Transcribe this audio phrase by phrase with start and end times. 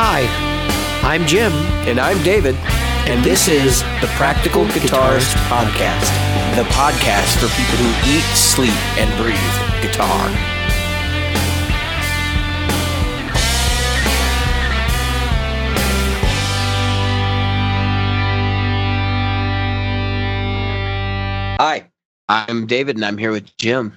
[0.00, 0.22] Hi,
[1.02, 1.50] I'm Jim.
[1.88, 2.54] And I'm David.
[3.10, 6.14] And this is the Practical Guitarist Podcast,
[6.54, 9.34] the podcast for people who eat, sleep, and breathe
[9.82, 10.28] guitar.
[21.58, 21.90] Hi,
[22.28, 23.96] I'm David, and I'm here with Jim.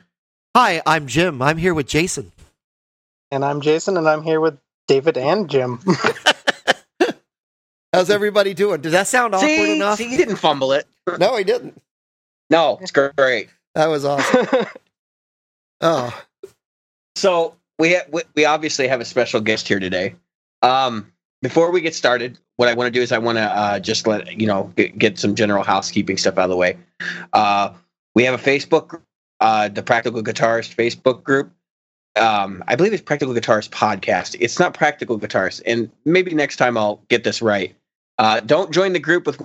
[0.56, 1.44] Hi, I'm Jim.
[1.44, 2.32] I'm here with Jason.
[3.30, 4.58] And I'm Jason, and I'm here with
[4.88, 5.80] David and Jim.
[7.94, 8.80] How's everybody doing?
[8.82, 9.98] Does that sound awkward see, enough?
[9.98, 10.88] see, you didn't fumble it.
[11.20, 11.82] No, he didn't.
[12.52, 13.50] No, it's great.
[13.74, 14.46] That was awesome.
[15.82, 16.22] oh,
[17.16, 20.14] So we ha- we- we obviously have a special guest here today.
[20.62, 21.12] Um,
[21.42, 24.06] before we get started, what I want to do is I want to uh, just
[24.06, 26.78] let you know get, get some general housekeeping stuff out of the way.
[27.34, 27.74] Uh,
[28.14, 29.02] we have a Facebook,
[29.40, 31.52] uh, the Practical Guitarist Facebook group.
[32.16, 34.36] Um, I believe it's Practical Guitarist Podcast.
[34.40, 37.76] It's not Practical Guitarist, and maybe next time I'll get this right.
[38.18, 39.42] Uh, don't join the group with.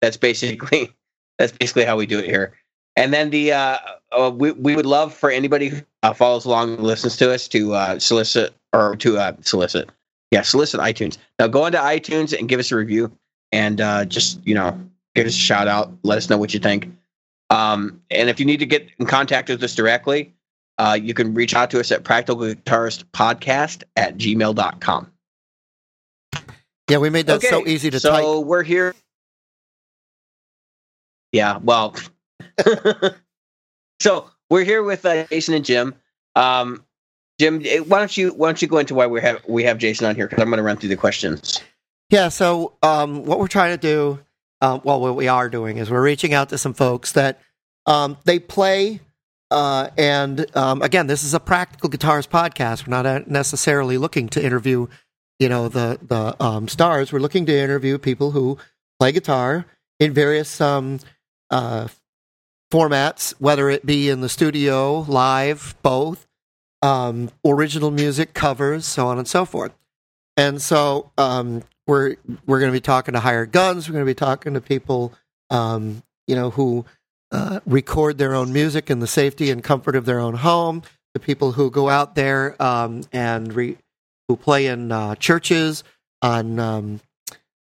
[0.00, 0.92] That's basically
[1.38, 2.54] that's basically how we do it here.
[2.96, 3.78] And then the uh,
[4.12, 7.46] uh, we we would love for anybody who uh, follows along and listens to us
[7.48, 9.90] to uh, solicit or to uh, solicit,
[10.30, 11.18] yeah, solicit iTunes.
[11.38, 13.12] Now go into iTunes and give us a review,
[13.52, 14.80] and uh, just you know
[15.14, 15.92] give us a shout out.
[16.02, 16.90] Let us know what you think.
[17.50, 20.32] Um, and if you need to get in contact with us directly,
[20.78, 25.12] uh, you can reach out to us at practicalguitaristpodcast guitarist podcast at gmail.com.
[26.90, 28.10] yeah, we made that so easy to so
[28.40, 28.46] type.
[28.46, 28.94] we're here.
[31.32, 31.94] Yeah, well,
[34.00, 35.94] so we're here with uh, Jason and Jim.
[36.34, 36.84] Um,
[37.38, 39.78] Jim, eh, why don't you why don't you go into why we have we have
[39.78, 40.26] Jason on here?
[40.26, 41.60] Because I'm going to run through the questions.
[42.10, 44.20] Yeah, so um, what we're trying to do,
[44.60, 47.40] um, well, what we are doing is we're reaching out to some folks that
[47.86, 49.00] um, they play.
[49.50, 52.86] Uh, and um, again, this is a practical guitarist podcast.
[52.86, 54.88] We're not necessarily looking to interview,
[55.38, 57.12] you know, the the um, stars.
[57.12, 58.58] We're looking to interview people who
[58.98, 59.66] play guitar
[60.00, 60.98] in various um,
[61.50, 61.88] uh,
[62.72, 66.26] formats, whether it be in the studio, live, both,
[66.82, 69.72] um, original music, covers, so on and so forth.
[70.36, 72.16] And so um, we're
[72.46, 73.88] we're going to be talking to hired guns.
[73.88, 75.14] We're going to be talking to people,
[75.50, 76.84] um, you know, who
[77.32, 80.82] uh, record their own music in the safety and comfort of their own home.
[81.14, 83.78] The people who go out there um, and re-
[84.28, 85.82] who play in uh, churches
[86.22, 87.00] on um,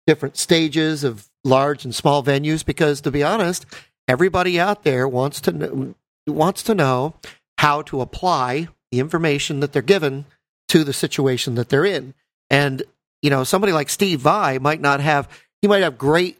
[0.08, 2.66] different stages of large and small venues.
[2.66, 3.66] Because to be honest,
[4.08, 5.96] everybody out there wants to know,
[6.28, 7.16] wants to know
[7.58, 10.26] how to apply the information that they're given
[10.70, 12.14] to the situation that they're in.
[12.50, 12.84] And
[13.22, 15.28] you know, somebody like Steve Vai might not have
[15.62, 16.38] he might have great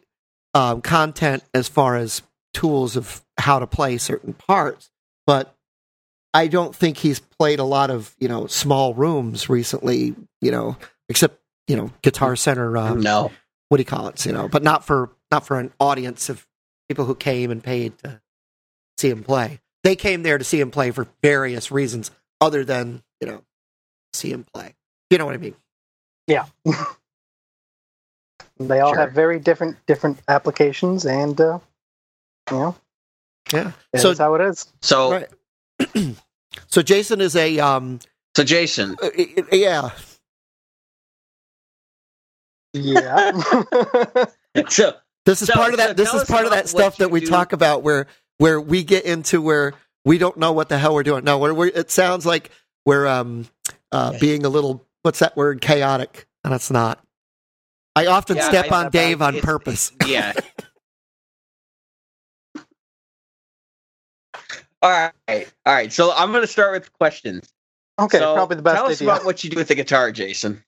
[0.54, 2.22] um, content as far as
[2.56, 4.90] tools of how to play certain parts,
[5.26, 5.54] but
[6.34, 10.14] I don't think he's played a lot of you know small rooms recently.
[10.40, 10.76] You know,
[11.08, 12.76] except you know Guitar Center.
[12.76, 13.30] Uh, no,
[13.68, 14.24] what do you call it?
[14.26, 16.46] You know, but not for not for an audience of
[16.88, 18.20] people who came and paid to
[18.98, 19.60] see him play.
[19.84, 23.42] They came there to see him play for various reasons other than you know
[24.12, 24.74] see him play.
[25.10, 25.54] You know what I mean?
[26.26, 26.46] yeah.
[28.58, 29.00] they all Sure.
[29.00, 31.58] have very different different applications, and uh,
[32.50, 32.76] you know,
[33.52, 33.72] Yeah.
[33.92, 34.66] that's So how it is.
[34.82, 36.16] so Right.
[36.68, 37.98] so Jason is a um
[38.36, 39.08] so Jason, uh,
[39.52, 39.90] yeah
[42.72, 43.32] Yeah.
[44.68, 45.96] so This is So- part of so that.
[45.96, 47.26] This is part of that stuff that we do.
[47.26, 48.06] talk about, where
[48.38, 49.72] where we get into where
[50.04, 51.24] we don't know what the hell we're doing.
[51.24, 52.50] No, we're, we're, it sounds like
[52.84, 53.46] we're um
[53.92, 57.02] uh, being a little what's that word chaotic, and it's not.
[57.96, 59.90] I often Yeah, step I- on Dave on purpose.
[60.06, 60.32] yeah.
[64.86, 65.92] all right, all right.
[65.92, 67.48] So I'm going to start with questions.
[67.98, 69.14] okay, So probably the best Tell us idea.
[69.14, 70.62] about what you do with the guitar, Jason.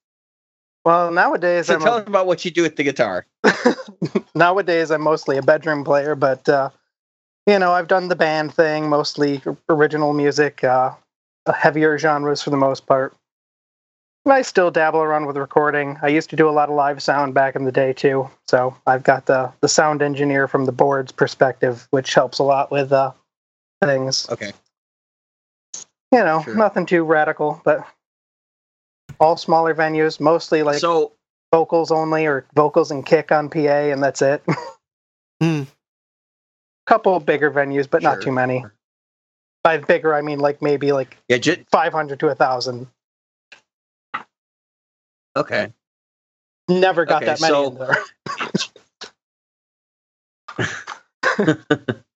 [0.85, 3.27] well, nowadays So I'm tell a- us about what you do with the guitar.
[4.35, 6.71] nowadays I'm mostly a bedroom player, but uh,
[7.47, 10.93] you know I've done the band thing, mostly original music, uh,
[11.55, 13.15] heavier genres for the most part.
[14.27, 15.99] I still dabble around with recording.
[16.03, 18.77] I used to do a lot of live sound back in the day too, so
[18.87, 22.93] I've got the the sound engineer from the board's perspective, which helps a lot with
[22.93, 23.13] uh,
[23.83, 24.29] things.
[24.31, 24.53] Okay.
[26.13, 26.55] You know, Sure.
[26.55, 27.87] nothing too radical, but
[29.21, 31.13] all smaller venues, mostly like so
[31.53, 34.43] vocals only or vocals and kick on PA, and that's it.
[35.41, 35.63] Hmm.
[36.89, 38.11] Couple of bigger venues, but Sure.
[38.17, 38.65] not too many.
[39.63, 42.89] By bigger, I mean like maybe like yeah, j- 500 to a thousand.
[45.37, 45.73] okay.
[46.69, 47.97] Never got Okay, that many so- in there.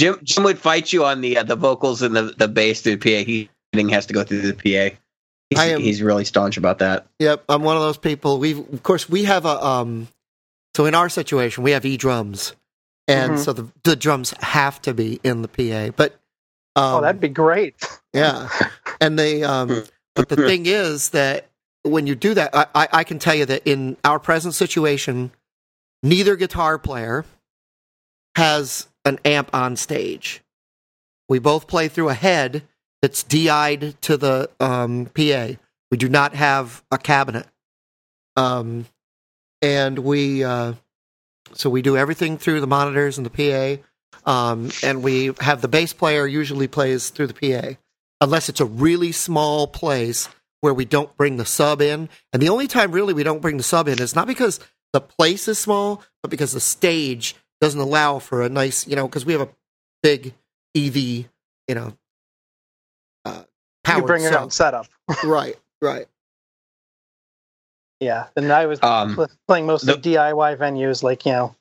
[0.00, 2.96] Jim Jim would fight you on the uh, the vocals and the the bass through
[2.96, 3.24] the PA.
[3.26, 4.96] He everything has to go through the PA.
[5.50, 7.06] He's, I am- he's really staunch about that.
[7.18, 8.38] Yep, I'm one of those people.
[8.38, 9.62] We, of course, we have a.
[9.62, 10.08] Um,
[10.74, 12.54] so in our situation, we have e drums,
[13.08, 13.38] and Mhm.
[13.44, 15.92] so the the drums have to be in the PA.
[15.94, 16.12] But
[16.76, 17.74] um, oh, that'd be great.
[18.14, 18.48] yeah,
[19.02, 19.42] and they.
[19.42, 21.46] Um, but the thing is that
[21.82, 25.30] when you do that, I, I, I can tell you that in our present situation,
[26.02, 27.26] neither guitar player
[28.36, 30.42] has an amp on stage.
[31.28, 32.62] We both play through a head
[33.02, 35.48] that's DI'd to the um, PA.
[35.90, 37.46] We do not have a cabinet.
[38.36, 38.86] Um,
[39.60, 40.74] and we, uh,
[41.52, 43.30] so we do everything through the monitors and the
[43.76, 43.82] PA.
[44.24, 47.76] Um, and we have the bass player usually plays through the PA,
[48.20, 50.28] unless it's a really small place
[50.60, 52.08] where we don't bring the sub in.
[52.32, 54.60] And the only time really we don't bring the sub in is not because
[54.92, 59.06] the place is small, but because the stage doesn't allow for a nice, you know,
[59.06, 59.48] because we have a
[60.02, 60.34] big
[60.76, 61.26] EV, you
[61.74, 61.92] know,
[63.24, 63.42] uh,
[63.96, 64.86] You bring your own setup.
[65.24, 66.06] Right, right.
[68.00, 71.54] Yeah, and I was Um, playing mostly the- DIY venues, like you know,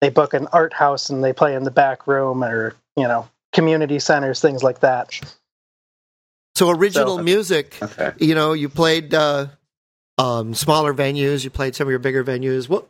[0.00, 3.28] they book an art house and they play in the back room, or you know,
[3.52, 5.18] community centers, things like that.
[6.54, 8.12] So original So- music, okay.
[8.18, 9.46] you know, you played uh,
[10.18, 12.68] um, smaller venues, you played some of your bigger venues.
[12.68, 12.86] What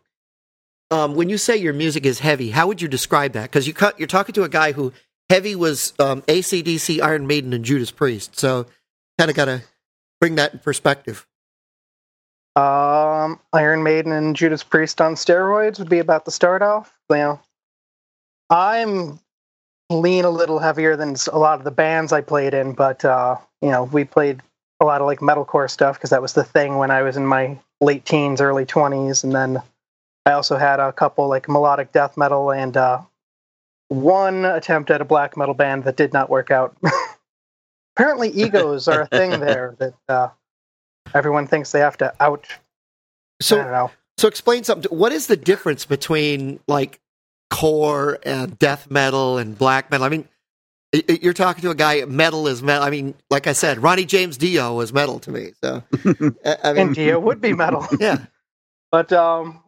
[0.90, 3.44] um, when you say your music is heavy, how would you describe that?
[3.44, 4.92] Because you cut, you're talking to a guy who
[5.28, 8.38] heavy was um, ACDC, Iron Maiden, and Judas Priest.
[8.38, 8.66] So
[9.18, 9.62] kind of got to
[10.20, 11.26] bring that in perspective.
[12.56, 16.92] Um, Iron Maiden and Judas Priest on steroids would be about the start off.
[17.08, 17.40] You know,
[18.50, 19.20] I'm
[19.88, 23.36] lean a little heavier than a lot of the bands I played in, but uh,
[23.62, 24.40] you know, we played
[24.80, 27.26] a lot of like metalcore stuff because that was the thing when I was in
[27.26, 29.62] my late teens, early twenties, and then
[30.26, 33.02] I also had a couple like melodic death metal and uh,
[33.88, 36.76] one attempt at a black metal band that did not work out.
[37.96, 40.28] Apparently, egos are a thing there that uh,
[41.14, 42.46] everyone thinks they have to out.
[42.48, 43.90] I So don't know.
[44.18, 44.90] So explain something.
[44.96, 47.00] What is the difference between like
[47.50, 50.06] core and death metal and black metal?
[50.06, 50.28] I mean,
[50.94, 52.04] y- y- you're talking to a guy.
[52.04, 52.84] Metal is metal.
[52.84, 55.52] I mean, like I said, Ronnie James Dio was metal to me.
[55.64, 55.82] So
[56.44, 58.26] I I mean, Dio would be metal, yeah,
[58.92, 59.62] but um,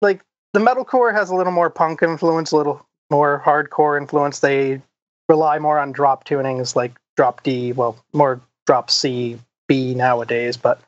[0.00, 4.40] like the metalcore has a little more punk influence, a little more hardcore influence.
[4.40, 4.80] They
[5.28, 9.38] rely more on drop tunings, like drop D, well, more drop C,
[9.68, 10.80] B nowadays, but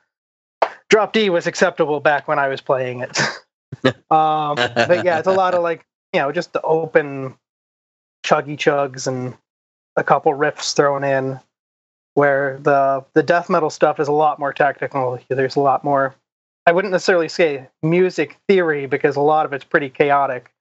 [0.89, 3.19] drop D was acceptable back when I was playing it.
[4.11, 7.35] um, but yeah, it's a lot of like you know just the open
[8.25, 9.35] chuggy chugs and
[9.97, 11.41] a couple riffs thrown in.
[12.15, 15.19] Where the the death metal stuff is a lot more technical.
[15.29, 16.15] There's a lot more.
[16.67, 20.53] I wouldn't necessarily say music theory because a lot of it's pretty chaotic,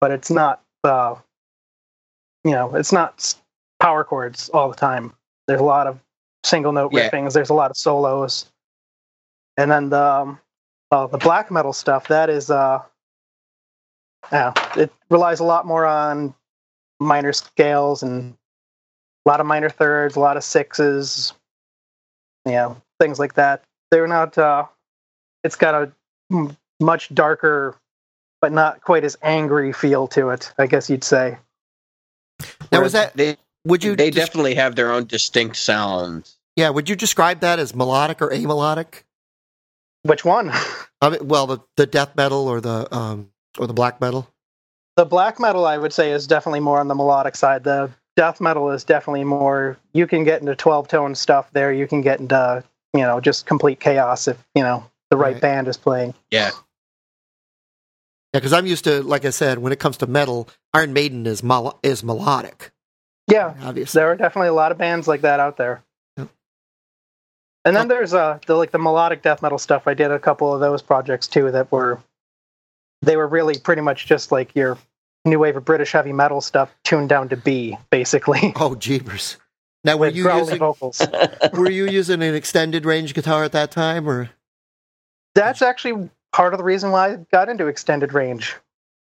[0.00, 0.62] but it's not.
[0.84, 1.16] Uh,
[2.44, 3.34] you know, it's not
[3.80, 5.12] power chords all the time.
[5.48, 5.98] There's a lot of
[6.44, 7.02] single note Yeah.
[7.04, 7.34] riffings.
[7.34, 8.46] There's a lot of solos,
[9.56, 10.40] and then the um,
[10.92, 12.80] well, the black metal stuff that is uh,
[14.30, 16.34] yeah, it relies a lot more on
[17.00, 18.36] minor scales and
[19.26, 21.32] a lot of minor thirds, a lot of sixes,
[22.46, 23.64] you know, things like that.
[23.90, 24.38] They're not.
[24.38, 24.66] Uh,
[25.44, 25.92] it's got a
[26.32, 27.76] m- much darker,
[28.40, 30.52] but not quite as angry feel to it.
[30.58, 31.38] I guess you'd say.
[32.72, 33.16] now was that?
[33.16, 33.96] they Would you?
[33.96, 36.36] they des- definitely have their own distinct sounds.
[36.56, 36.70] yeah.
[36.70, 39.02] Would you describe that as melodic or amelodic?
[40.02, 40.50] Which one?
[41.00, 44.28] I mean, well, the the death metal or the um or the black metal.
[44.96, 47.62] The black metal, I would say, is definitely more on the melodic side.
[47.64, 49.76] The death metal is definitely more.
[49.92, 51.72] You can get into twelve tone stuff there.
[51.72, 52.64] You can get into
[52.94, 55.42] you know just complete chaos if you know the right, Right.
[55.42, 56.14] band is playing.
[56.30, 56.50] Yeah.
[58.34, 61.26] Yeah, because I'm used to, like I said, when it comes to metal, Iron Maiden
[61.26, 62.72] is mel- is melodic.
[63.26, 65.82] Yeah, Obviously, there are definitely a lot of bands like that out there.
[66.16, 66.28] Yep.
[67.64, 69.86] And then there's uh the like the melodic death metal stuff.
[69.86, 72.00] I did a couple of those projects too that were
[73.02, 74.78] they were really pretty much just like your
[75.24, 78.52] new wave of British heavy metal stuff tuned down to B, basically.
[78.56, 79.36] oh jeepers!
[79.84, 81.00] Now, were you using vocals.
[81.54, 84.30] were you using an extended range guitar at that time, or
[85.38, 88.56] That's actually part of the reason why I got into extended range.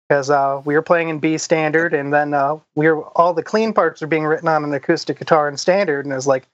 [0.10, 3.42] Because uh, we were playing in B standard, and then uh, we were all the
[3.42, 6.46] clean parts are being written on an acoustic guitar in standard, and it was like,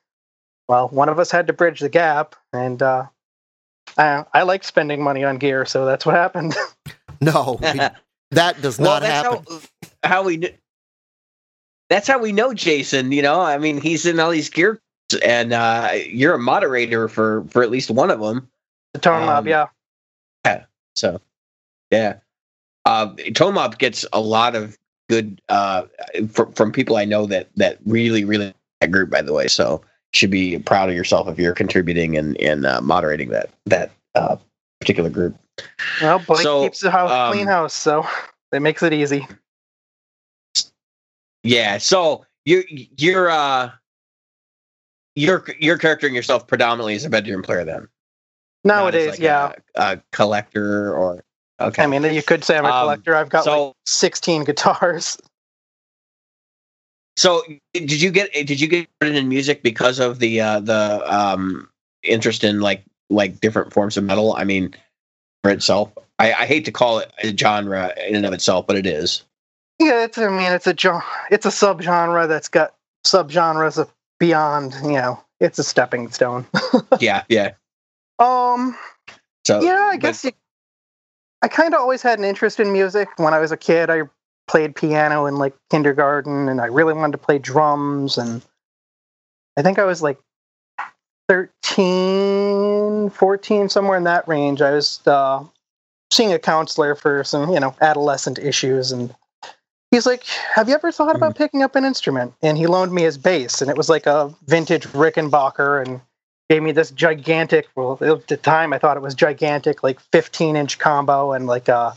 [0.68, 3.06] well, one of us had to bridge the gap, and uh,
[3.98, 6.56] I, I like spending money on gear, so that's what happened.
[7.22, 7.58] no?
[7.60, 7.80] we-
[8.32, 9.46] that does well, not that's happen.
[10.04, 10.38] how, how we.
[10.38, 10.54] kn-
[11.90, 13.12] That's how we know Jason.
[13.12, 14.80] You know, I mean, he's in all these gear,
[15.24, 18.48] and uh, you're a moderator for for at least one of them.
[18.94, 19.68] The tone Um, yeah.
[20.96, 21.22] So,
[21.92, 22.18] yeah,
[22.86, 24.78] uh, Tone Mob gets a lot of
[25.10, 25.84] good uh,
[26.32, 29.10] from from people I know that that really really that group.
[29.10, 29.82] By the way, so
[30.14, 34.36] should be proud of yourself if you're contributing and and uh, moderating that that uh,
[34.82, 35.36] particular group.
[36.02, 38.06] Well, Blake So, keeps the house um, clean house, so
[38.52, 39.26] it makes it easy.
[41.44, 41.78] Yeah.
[41.78, 43.72] So you you're uh
[45.16, 47.88] you're you're charactering yourself predominantly as a bedroom player then.
[48.64, 49.54] Nowadays, like, yeah.
[49.76, 51.24] A, a collector or
[51.60, 51.84] okay.
[51.84, 53.16] I mean, you could say I'm a Um, collector.
[53.16, 55.18] I've got so like 16 guitars.
[57.18, 61.02] so did you get did you get started in music because of the uh the
[61.06, 61.70] um
[62.04, 64.34] interest in like like different forms of metal?
[64.36, 64.74] I mean,
[65.44, 68.76] for itself, I, I hate to call it a genre in and of itself, but
[68.76, 69.24] it is.
[69.80, 70.18] Yeah, it's.
[70.18, 71.02] I mean, it's a gen-
[71.32, 72.76] it's a subgenre that's got
[73.06, 73.90] subgenres of
[74.20, 74.74] beyond.
[74.84, 76.46] You know, it's a stepping stone.
[77.00, 77.52] Yeah, yeah.
[78.20, 78.78] Um,
[79.46, 80.32] So yeah, I but- guess you,
[81.42, 83.08] I kind of always had an interest in music.
[83.18, 84.02] When I was a kid, I
[84.48, 88.18] played piano in like kindergarten, and I really wanted to play drums.
[88.18, 88.42] And
[89.58, 90.20] I think I was like
[91.30, 94.62] 13, 14, somewhere in that range.
[94.62, 95.44] I was uh,
[96.12, 99.16] seeing a counselor for some, you know, adolescent issues, and
[99.92, 103.04] he's like, "Have you ever thought about picking up an instrument?" And he loaned me
[103.04, 106.02] his bass, and it was like a vintage Rickenbacker, and
[106.50, 107.68] gave me this gigantic.
[107.76, 111.70] Well, at the time, I thought it was gigantic, like 15 inch combo, and like
[111.70, 111.94] uh,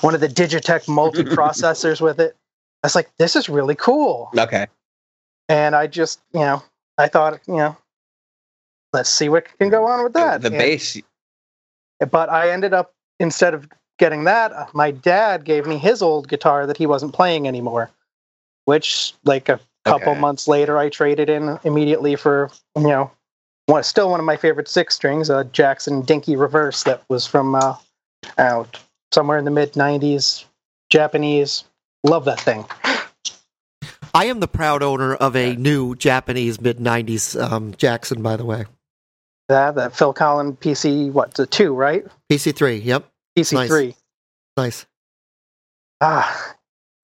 [0.00, 2.36] one of the Digitech multi processors with it.
[2.82, 4.66] I was like, "This is really cool," okay.
[5.48, 6.62] and I just, you know,
[6.98, 7.76] I thought, you know,
[8.92, 10.42] let's see what can go on with that.
[10.42, 11.00] The And- bass
[12.10, 13.66] but I ended up instead of
[13.98, 17.90] getting that, uh, my dad gave me his old guitar that he wasn't playing anymore.
[18.66, 20.20] Which, like a couple Okay.
[20.20, 23.10] months later, I traded in immediately for you know,
[23.66, 27.54] one still one of my favorite six strings, a Jackson Dinky Reverse that was from
[27.54, 27.76] uh,
[28.38, 28.78] out
[29.12, 30.44] somewhere in the mid '90s,
[30.90, 31.64] Japanese.
[32.02, 32.64] Love that thing.
[34.14, 38.44] I am the proud owner of a new Japanese mid '90s um, Jackson, by the
[38.44, 38.66] way.
[39.48, 42.04] That that Phil Collen PC, what the two right?
[42.30, 42.84] PC3.
[42.84, 43.94] Yep, PC three.
[44.56, 44.86] nice.
[46.00, 46.54] Ah,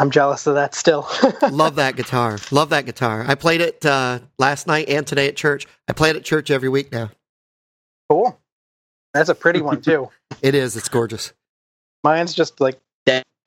[0.01, 1.07] I'm jealous of that still.
[1.51, 2.39] Love that guitar.
[2.51, 3.23] Love that guitar.
[3.29, 5.67] I played it uh, last night and today at church.
[5.89, 7.11] I play it at church every week now.
[8.09, 8.41] cool.
[9.13, 10.09] That's a pretty one too.
[10.43, 10.75] It is.
[10.77, 11.35] It's gorgeous.
[12.03, 12.81] Mine's just like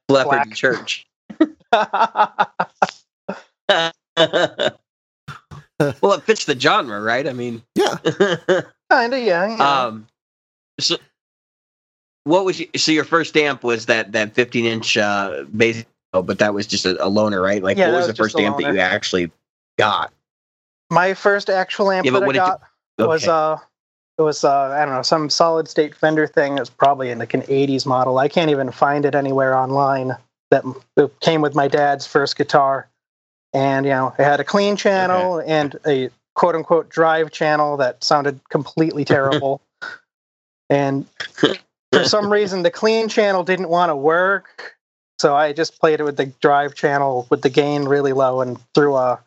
[0.09, 0.45] leopard Black.
[0.47, 1.07] in church.
[1.71, 2.35] well,
[6.13, 7.27] it fits the genre, right?
[7.27, 7.95] I mean, Yeah.
[8.91, 9.47] Kinda, yeah.
[9.49, 9.65] you know.
[9.65, 10.07] um,
[10.79, 10.97] so
[12.25, 15.83] what was you, so your first amp was that that 15 inch uh bass,
[16.21, 17.63] but that was just a, a loaner, right?
[17.63, 19.31] Like, Yeah, what was was the first amp that you actually
[19.77, 20.13] got?
[20.89, 22.61] My first actual amp Yeah, that I did you- got
[22.99, 23.31] was Okay.
[23.31, 23.57] uh
[24.19, 26.57] it was uh I don't know, some solid state Fender thing.
[26.57, 28.19] It was probably in like an eighties model.
[28.19, 30.15] I can't even find it anywhere online
[30.51, 30.63] that
[31.21, 32.87] came with my dad's first guitar.
[33.53, 38.03] And you know, it had a clean channel and a quote unquote drive channel that
[38.03, 39.61] sounded completely terrible.
[40.69, 41.07] and
[41.91, 44.75] for some reason the clean channel didn't want to work.
[45.19, 48.57] So I just played it with the drive channel with the gain really low and
[48.73, 49.19] threw a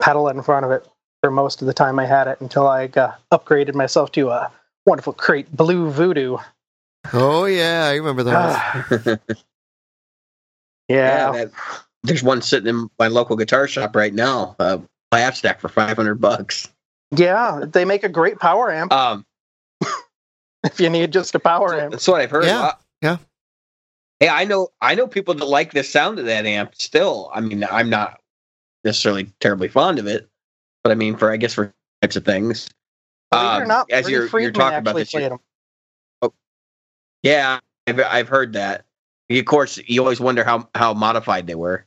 [0.00, 0.86] pedal in front of it
[1.22, 4.52] for most of the time I had it until I uh, upgraded myself to a
[4.86, 6.38] wonderful crate blue voodoo.
[7.12, 8.34] Oh yeah, I remember those.
[8.36, 9.16] Ah, yeah,
[10.88, 11.30] yeah.
[11.32, 11.50] that,
[12.02, 14.56] there's one sitting in my local guitar shop right now.
[14.58, 14.78] Uh,
[15.10, 16.68] my stack for 500 bucks.
[17.10, 19.24] Yeah, they make a great power amp Um,
[20.64, 21.92] if you need just a power amp.
[21.92, 22.44] That's what I've heard.
[22.44, 23.16] Yeah, yeah.
[24.20, 27.30] Hey, I know I know people that like the sound of that amp still.
[27.32, 28.20] I mean, I'm not
[28.84, 30.28] necessarily terribly fond of it,
[30.82, 31.72] but I mean for I guess for
[32.02, 32.68] types of things.
[33.30, 35.38] Believe it or Um, not, as you're you're talking about this, you're-
[37.22, 38.84] yeah, I've I've heard that.
[39.30, 41.86] Of course, you always wonder how how modified they were,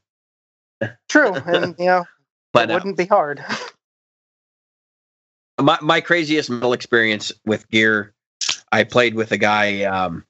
[1.09, 2.05] True, and you know,
[2.53, 3.43] but it uh, wouldn't be hard.
[5.59, 8.13] my my craziest metal experience with gear,
[8.71, 10.25] I played with a guy um,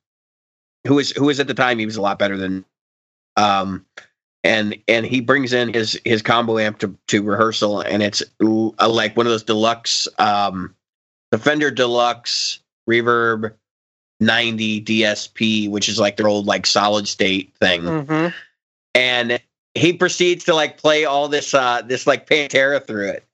[0.87, 2.65] who was who was at the time he was a lot better than,
[3.37, 3.85] um,
[4.43, 9.15] and and he brings in his his combo amp to to rehearsal, and it's like
[9.17, 10.75] one of those deluxe, um,
[11.31, 12.59] the Fender Deluxe
[12.89, 13.53] Reverb.
[14.23, 18.27] 90 DSP, which is like their old like solid state thing hmm
[18.93, 19.39] and
[19.73, 23.25] he proceeds to like play all this uh this like Pantera through it.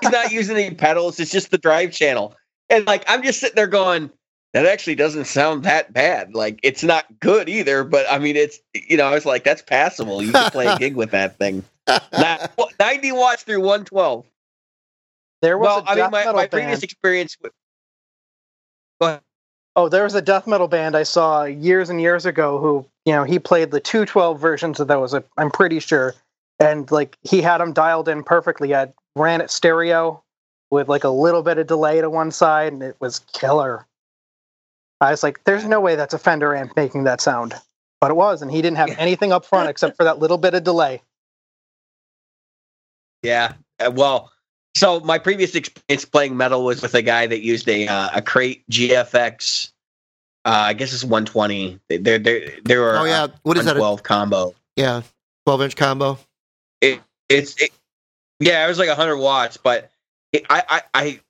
[0.00, 2.34] He's not using any pedals, it's just the drive channel.
[2.70, 4.10] And like I'm just sitting there going,
[4.54, 6.34] that actually doesn't sound that bad.
[6.34, 9.62] Like it's not good either, but I mean it's you know, I was like, that's
[9.62, 10.22] passable.
[10.22, 11.64] You can play a gig with that thing.
[11.88, 14.24] Ni- 90 watts through 112.
[15.42, 16.50] there was Well, a I mean my, my band.
[16.50, 17.52] previous experience with
[19.00, 19.20] Go ahead.
[19.76, 23.12] Oh, there was a death metal band I saw years and years ago who, you
[23.12, 26.14] know, he played the 212 versions of those, I'm pretty sure.
[26.58, 28.74] And like he had them dialed in perfectly.
[28.74, 30.20] I ran it stereo
[30.70, 33.86] with like a little bit of delay to one side, and it was killer.
[35.00, 37.54] I was like, "There's no way that's a Fender amp making that sound,"
[38.00, 40.54] but it was, and he didn't have anything up front except for that little bit
[40.54, 41.02] of delay.
[43.22, 43.54] Yeah.
[43.80, 44.32] Uh, well,
[44.74, 48.22] so my previous experience playing metal was with a guy that used a uh, a
[48.22, 49.70] crate GFX.
[50.44, 51.78] Uh, I guess it's 120.
[51.88, 53.76] They're there they were Oh yeah, what is that?
[53.76, 54.54] 12 combo.
[54.76, 55.02] yeah,
[55.44, 56.18] twelve inch combo.
[56.80, 57.70] It's it,
[58.40, 59.90] yeah, it was like 100 watts, but
[60.32, 61.20] it, I, I I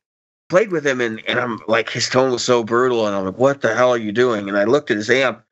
[0.49, 3.39] played with him and and I'm like his tone was so brutal and I'm like,
[3.39, 4.49] what the hell are you doing?
[4.49, 5.43] And I looked at his amp,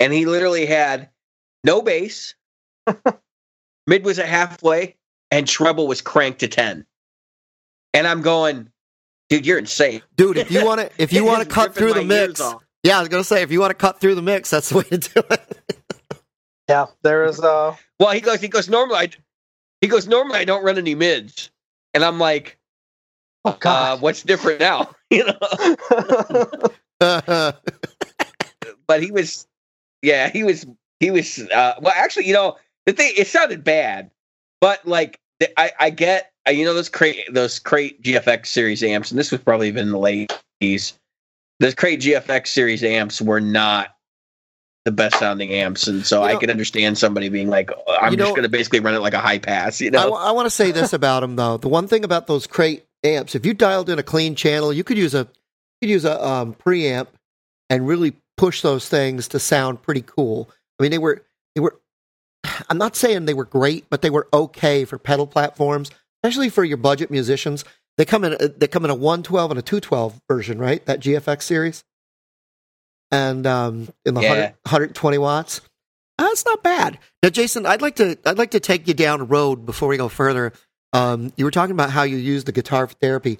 [0.00, 1.10] and he literally had
[1.64, 2.34] no bass,
[3.86, 4.96] mid was at halfway,
[5.30, 6.84] and treble was cranked to 10.
[7.94, 8.70] And I'm going,
[9.28, 10.02] dude, you're insane.
[10.16, 12.40] Dude, if you want to, if you want to cut through the mix,
[12.82, 14.78] yeah, I was gonna say if you want to cut through the mix, that's the
[14.78, 15.58] way to do it.
[16.68, 19.08] Yeah, there is uh, Well, he goes, he goes, normally I,
[19.80, 21.50] he goes, normally I don't run any mids.
[21.92, 22.56] And I'm like,
[23.44, 24.90] oh uh, what's different now?
[25.10, 25.38] you know?
[28.86, 29.46] but he was,
[30.02, 30.66] yeah, he was,
[31.00, 31.38] he was.
[31.38, 32.56] Uh, well, actually, you know,
[32.86, 34.10] the thing it sounded bad,
[34.60, 38.82] but like the, I, I get, uh, you know, those crate, those crate GFX series
[38.82, 40.32] amps, and this was probably even in the late
[40.62, 40.94] '80s.
[41.60, 43.94] Those crate GFX series amps were not
[44.84, 47.96] the best sounding amps, and so You I know- could understand somebody being like, "Oh,
[48.00, 50.32] "I'm just going to basically run it like a high pass," you know, I, know?
[50.34, 51.56] want to say this about them though.
[51.56, 54.84] The one thing about those crate amps, if you dialed in a clean channel, you
[54.84, 55.20] could use a
[55.80, 57.08] you could use a um, preamp
[57.70, 60.50] and really push those things to sound pretty cool.
[60.78, 61.78] I mean, they were they were.
[62.68, 65.90] I'm not saying they were great, but they were okay for pedal platforms,
[66.22, 67.64] especially for your budget musicians.
[67.98, 70.84] They come in they come in a 112 and a 212 version, right?
[70.86, 71.84] That GFX series,
[73.10, 74.28] and um, in the Yeah.
[74.30, 75.60] 100, 120 watts.
[76.18, 76.98] That's not bad.
[77.22, 79.96] Now, Jason, I'd like to I'd like to take you down a road before we
[79.96, 80.52] go further.
[80.92, 83.38] Um, you were talking about how you use the guitar for therapy.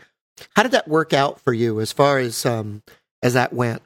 [0.57, 2.83] How did that work out for you as far as um,
[3.23, 3.83] as that went?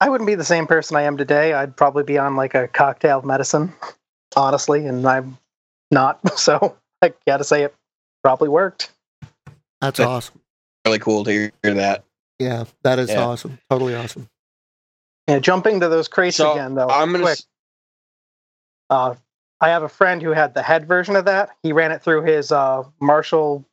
[0.00, 1.52] I wouldn't be the same person I am today.
[1.52, 3.72] I'd probably be on like a cocktail of medicine,
[4.34, 5.38] honestly, and I'm
[5.90, 6.18] not.
[6.36, 7.74] So I gotta say it
[8.24, 8.90] probably worked.
[9.80, 10.40] That's But- awesome.
[10.84, 11.30] really cool to
[11.62, 12.04] hear that.
[12.40, 13.24] Yeah, that is Yeah.
[13.24, 13.58] awesome.
[13.70, 14.28] Totally awesome.
[15.28, 16.88] Yeah, jumping to those crates So again though.
[16.88, 17.22] I'm gonna.
[17.22, 17.32] quick.
[17.38, 17.46] s-
[18.90, 19.14] Uh,
[19.62, 21.50] I have a friend who had the head version of that.
[21.62, 23.64] He ran it through his uh, Marshall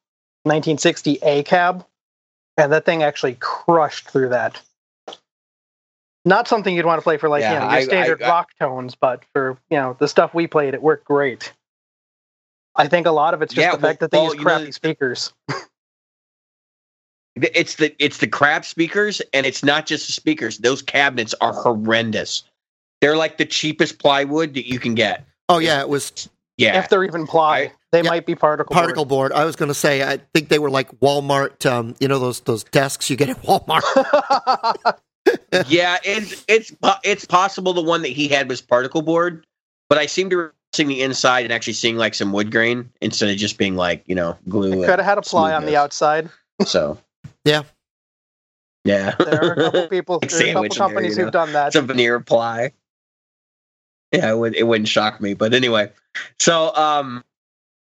[0.44, 1.84] 1960 A cab,
[2.58, 4.62] and that thing actually crushed through that.
[6.26, 8.26] Not something you'd want to play for like Yeah, you know, your I- standard I-
[8.28, 11.52] I- rock tones, but for you know the stuff we played, it worked great.
[12.76, 14.40] I think a lot of it's just Yeah, the fact that they well, use you
[14.42, 15.34] know, crappy speakers.
[17.36, 20.58] It's the it's the crap speakers, and it's not just the speakers.
[20.58, 22.44] Those cabinets are horrendous.
[23.00, 25.26] They're like the cheapest plywood that you can get.
[25.50, 28.74] Oh yeah, it was Yeah, If they're even ply, they Yeah, might be particle.
[28.74, 28.84] board.
[28.84, 29.32] particle board.
[29.34, 31.66] I was going to say I think they were like Walmart.
[31.70, 33.82] Um, you know those those desks you get at Walmart.
[35.68, 35.98] yeah.
[36.04, 36.72] It's it's
[37.04, 39.46] it's possible the one that he had was particle board,
[39.90, 42.92] but I seem to remember seeing the inside and actually seeing like some wood grain
[43.02, 44.70] instead of just being like you know glue.
[44.72, 46.30] Could and have had a ply on the outside.
[46.66, 47.00] So
[47.44, 47.64] Yeah.
[48.86, 49.16] yeah.
[49.18, 51.24] There are a couple people, Like a couple sandwich there, companies you know?
[51.26, 51.74] who've done that.
[51.74, 52.72] some veneer ply.
[54.12, 55.34] Yeah, it would it wouldn't shock me.
[55.34, 55.92] But anyway,
[56.40, 57.24] so um,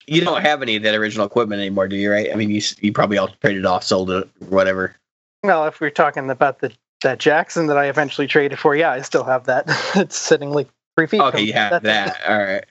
[0.06, 2.12] you don't have any of that original equipment anymore, do you?
[2.12, 2.32] Right?
[2.32, 4.96] I mean, you you probably all traded off, sold it, whatever.
[5.44, 9.02] Well, if we're talking about the that Jackson that I eventually traded for, yeah, I
[9.02, 9.66] still have that.
[9.96, 11.22] it's sitting like three feet.
[11.22, 12.20] Okay, you have that.
[12.28, 12.66] All right,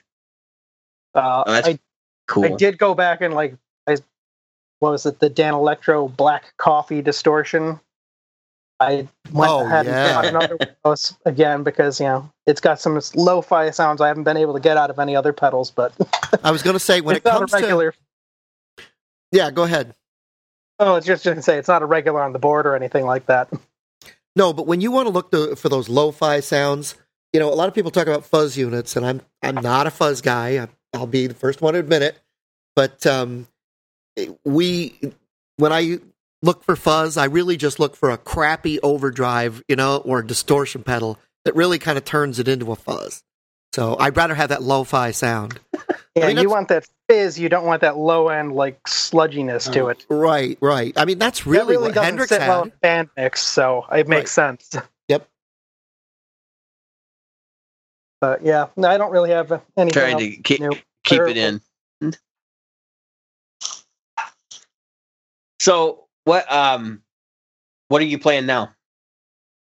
[1.15, 1.79] Uh, Oh, that's I,
[2.27, 2.45] cool.
[2.45, 3.55] I did go back and like,
[3.87, 3.97] I,
[4.79, 5.19] what was it?
[5.19, 7.79] The Danelectro Black Coffee Distortion.
[8.79, 10.21] I went Oh, ahead yeah.
[10.21, 14.23] and got another those again because you know it's got some lo-fi sounds I haven't
[14.23, 15.93] been able to get out of any other pedals, but
[16.43, 17.91] I was going to say when it comes regular.
[17.91, 18.83] to
[19.31, 19.93] yeah, go ahead.
[20.79, 23.05] Oh, it's just just to say it's not a regular on the board or anything
[23.05, 23.49] like that.
[24.35, 26.95] No, but when you want to look to, for those lo-fi sounds,
[27.33, 29.91] you know, a lot of people talk about fuzz units, and I'm I'm not a
[29.91, 30.63] fuzz guy.
[30.63, 32.17] I, I'll be the first one to admit it.
[32.75, 33.47] But um,
[34.45, 34.97] we,
[35.57, 35.99] when I
[36.41, 40.27] look for fuzz, I really just look for a crappy overdrive, you know, or a
[40.27, 43.23] distortion pedal that really kind of turns it into a fuzz.
[43.73, 45.59] So I'd rather have that lo-fi sound.
[46.15, 47.39] Yeah, mean, you want that fizz.
[47.39, 50.05] You don't want that low end like sludginess to it.
[50.11, 50.91] Uh, right, right.
[50.97, 52.73] I mean, that's That really, really what doesn't Hendrix sit well had.
[52.73, 54.75] in band mix, so it makes sense.
[55.07, 55.27] Yep.
[58.19, 59.93] But yeah, no, I don't really have anything.
[59.93, 60.77] Trying to keep Nope.
[61.05, 61.61] keep it in.
[65.59, 67.01] So what um,
[67.87, 68.73] what are you playing now?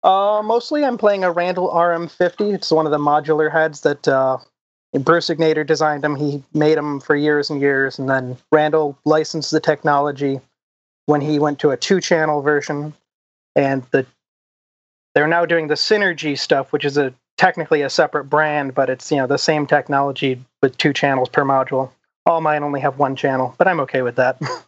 [0.03, 2.53] Uh, mostly I'm playing a Randall RM50.
[2.53, 4.37] It's one of the modular heads that uh,
[4.93, 6.15] Bruce Egnater designed them.
[6.15, 10.39] He made them for years and years, and then Randall licensed the technology
[11.07, 12.93] when he went to a two-channel version,
[13.55, 14.05] and the
[15.13, 19.11] they're now doing the Synergy stuff, which is a technically a separate brand, but it's
[19.11, 21.91] you know the same technology with two channels per module.
[22.25, 24.39] All mine only have one channel, but I'm okay with that.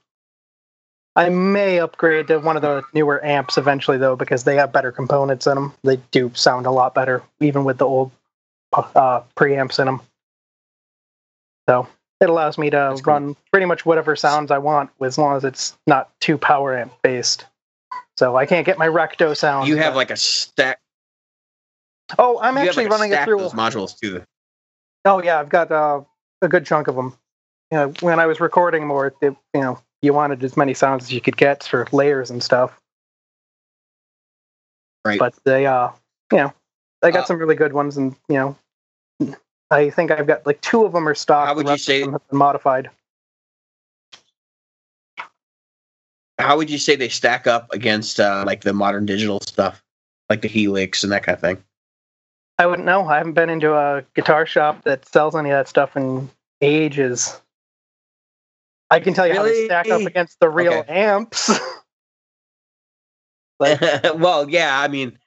[1.20, 4.90] I may upgrade to one of the newer amps eventually, though, because they have better
[4.90, 5.74] components in them.
[5.84, 8.12] They do sound a lot better, even with the old
[8.72, 10.02] uh, preamps in them.
[11.68, 11.90] So
[12.22, 13.14] it allows me to That's cool.
[13.14, 16.94] run pretty much whatever sounds I want, as long as it's not too power amp
[17.02, 17.46] based.
[18.16, 19.68] So I can't get my recto sound.
[19.68, 20.80] You have but- like a stack.
[22.18, 23.40] oh, I'm you actually like, running it through.
[23.40, 24.24] those modules too.
[25.04, 26.00] Oh yeah, I've got uh,
[26.42, 27.14] a good chunk of them.
[27.72, 31.06] You know, when I was recording more, it, you know, you wanted as many sounds
[31.06, 32.80] as you could get for layers and stuff.
[35.06, 35.20] Right.
[35.20, 35.90] But they, uh,
[36.32, 36.54] you know,
[37.02, 38.36] I got Uh, some really good ones, and you
[39.22, 39.36] know,
[39.72, 41.48] I think I've got like two of them are stock.
[41.48, 42.90] How would you say- have been modified?
[46.38, 49.84] How would you say they stack up against uh, like the modern digital stuff,
[50.30, 51.64] like the Helix and that kind of thing?
[52.58, 53.08] I wouldn't know.
[53.08, 56.30] I haven't been into a guitar shop that sells any of that stuff in
[56.62, 57.40] ages.
[58.90, 60.94] I can tell you how they stack up against the real Okay.
[60.94, 61.52] amps.
[63.60, 63.82] Like-
[64.16, 65.18] well, yeah, I mean,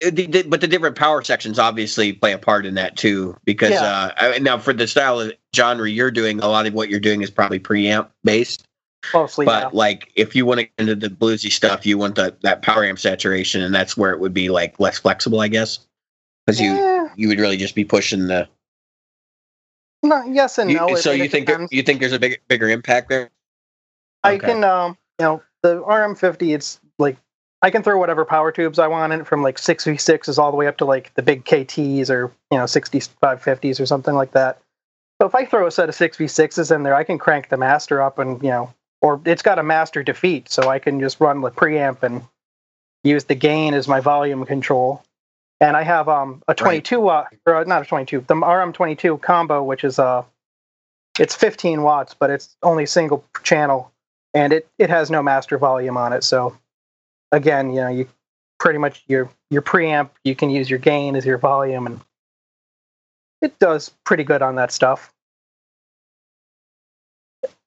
[0.00, 3.34] it- the- the- but the different power sections obviously play a part in that too.
[3.44, 3.82] Because Yeah.
[3.82, 7.00] uh, I, now for the style of genre you're doing, a lot of what you're
[7.00, 8.64] doing is probably preamp based.
[9.14, 9.70] Mostly, But yeah.
[9.72, 12.84] like, if you want to get into the bluesy stuff, you want that that power
[12.84, 15.78] amp saturation, and that's where it would be like less flexible, I guess,
[16.44, 18.48] because you Eh, you would really just be pushing the.
[20.08, 20.88] No, yes and you- no.
[20.88, 23.30] It- so it you think there, you think there's a big bigger impact there?
[24.24, 24.46] I Okay.
[24.46, 26.54] can, um, you know, the RM50.
[26.54, 27.16] It's like
[27.62, 30.38] I can throw whatever power tubes I want in it, from like six v sixes
[30.38, 33.80] all the way up to like the big KTs or you know sixty five fifties
[33.80, 34.58] or something like that.
[35.20, 37.48] So if I throw a set of six v sixes in there, I can crank
[37.48, 41.00] the master up and you know, or it's got a master defeat, so I can
[41.00, 42.22] just run the preamp and
[43.04, 45.02] use the gain as my volume control.
[45.60, 49.84] And I have um a 22 watt, or not a 22, the RM22 combo, which
[49.84, 50.22] is uh,
[51.18, 53.92] it's 15 watts, but it's only single channel
[54.36, 56.22] and it, it has no master volume on it.
[56.22, 56.56] So
[57.32, 58.06] again, you know, you
[58.58, 62.00] pretty much your your preamp, you can use your gain as your volume, and
[63.40, 65.10] it does pretty good on that stuff.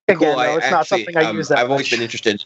[0.08, 2.46] Again, Cool, though, it's not something I um, use that I've always been interested.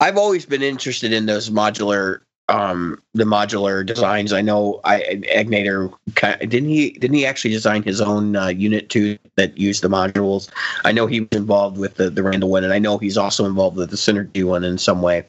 [0.00, 4.32] I've always been interested in those modular, um, the modular designs.
[4.32, 5.00] I know I
[5.34, 5.92] Egnater
[6.40, 10.48] didn't he didn't he actually design his own uh, unit too that used the modules.
[10.84, 13.44] I know he was involved with the the Randall one, and I know he's also
[13.44, 15.26] involved with the Synergy one in some way.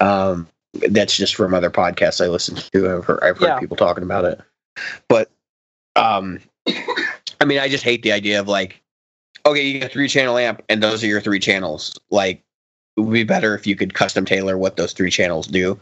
[0.00, 0.48] Um,
[0.88, 2.96] that's just from other podcasts I listen to.
[2.96, 3.60] I've heard, I've heard Yeah.
[3.60, 4.40] people talking about it,
[5.08, 5.30] but
[5.96, 6.40] um,
[7.40, 8.82] I mean, I just hate the idea of like
[9.44, 11.98] okay, you got three channel amp and those are your three channels.
[12.10, 12.42] Like
[12.96, 15.78] it would be better if you could custom tailor what those three channels do.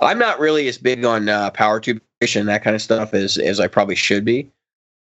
[0.00, 2.00] I'm not really as big on uh, power tube
[2.34, 4.50] and that kind of stuff as as I probably should be.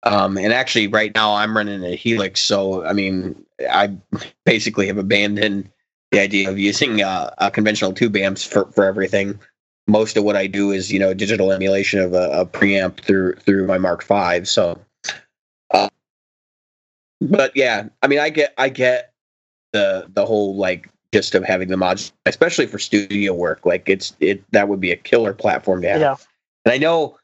[0.02, 3.96] Um, and actually, right now I'm running a Helix, so I mean, I
[4.44, 5.70] basically have abandoned
[6.10, 9.38] the idea of using uh, a conventional tube amps for for everything.
[9.86, 13.34] Most of what I do is you know digital emulation of a, a preamp through
[13.36, 14.44] through my Mark V.
[14.44, 14.80] So
[17.22, 19.12] but yeah, I mean, I get, I get
[19.72, 23.64] the the whole like gist of having the mods, especially for studio work.
[23.66, 26.00] Like it's it that would be a killer platform to have.
[26.00, 26.16] Yeah.
[26.64, 27.18] And I know,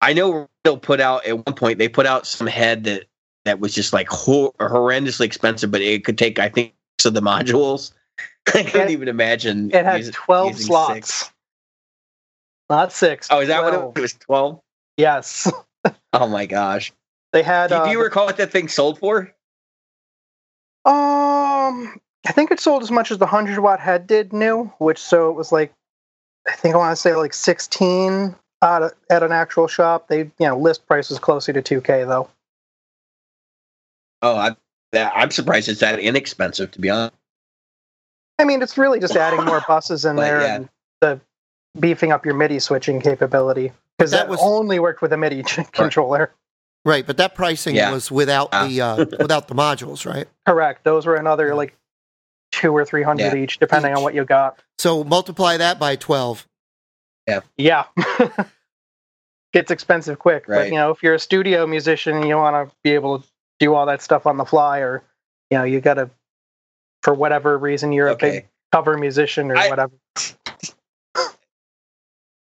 [0.00, 3.04] I know they'll put out at one point they put out some head that
[3.44, 7.20] that was just like hor- horrendously expensive, but it could take I think so the
[7.22, 7.92] modules.
[8.54, 9.70] I can't even imagine.
[9.74, 11.32] It had using- 12 using slots, six.
[12.70, 13.28] not six.
[13.30, 13.92] Oh, is that what 12.
[13.96, 14.12] it, it was?
[14.14, 14.60] Twelve.
[14.96, 15.50] Yes,
[16.12, 16.92] Oh my gosh!
[17.32, 17.68] they had.
[17.68, 19.32] Do, Uh, do you recall what that thing sold for?
[20.84, 24.98] Um, I think it sold as much as the hundred watt head did new, which
[24.98, 25.72] so it was like,
[26.46, 30.08] I think I want to say like sixteen at, a, at an actual shop.
[30.08, 32.28] They you know list price was closer to two k though.
[34.22, 34.56] Oh, I,
[34.92, 36.70] that- I'm surprised it's that inexpensive.
[36.72, 37.14] To be honest.
[38.40, 40.54] I mean, it's really just adding more buses in But, there yeah.
[40.56, 40.68] and
[41.00, 41.20] the
[41.78, 45.42] beefing up your MIDI switching capability because That that, was- only worked with a MIDI
[45.42, 46.32] ch- controller.
[46.84, 47.92] Right, but that pricing Yeah.
[47.92, 48.66] was without Ah.
[48.66, 50.26] the uh, without the modules, right?
[50.46, 50.84] Correct.
[50.84, 51.76] Those were another like
[52.58, 53.42] two or three hundred Yeah.
[53.42, 54.58] each, depending on what you got.
[54.78, 56.46] So multiply that by twelve.
[57.26, 57.40] Yeah.
[57.56, 57.84] Yeah.
[59.52, 60.44] Gets expensive quick.
[60.46, 60.68] But Right.
[60.72, 63.26] you know, if you're a studio musician and you want to be able to
[63.58, 65.02] do all that stuff on the fly or
[65.50, 66.10] you know, you gotta
[67.02, 69.92] for whatever reason you're a big cover musician or I- whatever.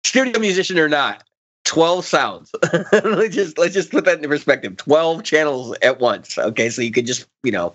[0.05, 1.25] Studio musician or not,
[1.65, 2.53] 12 sounds.
[2.93, 4.77] let's just let's just put that into perspective.
[4.77, 6.39] 12 channels at once.
[6.39, 7.75] Okay, so you could just, you know,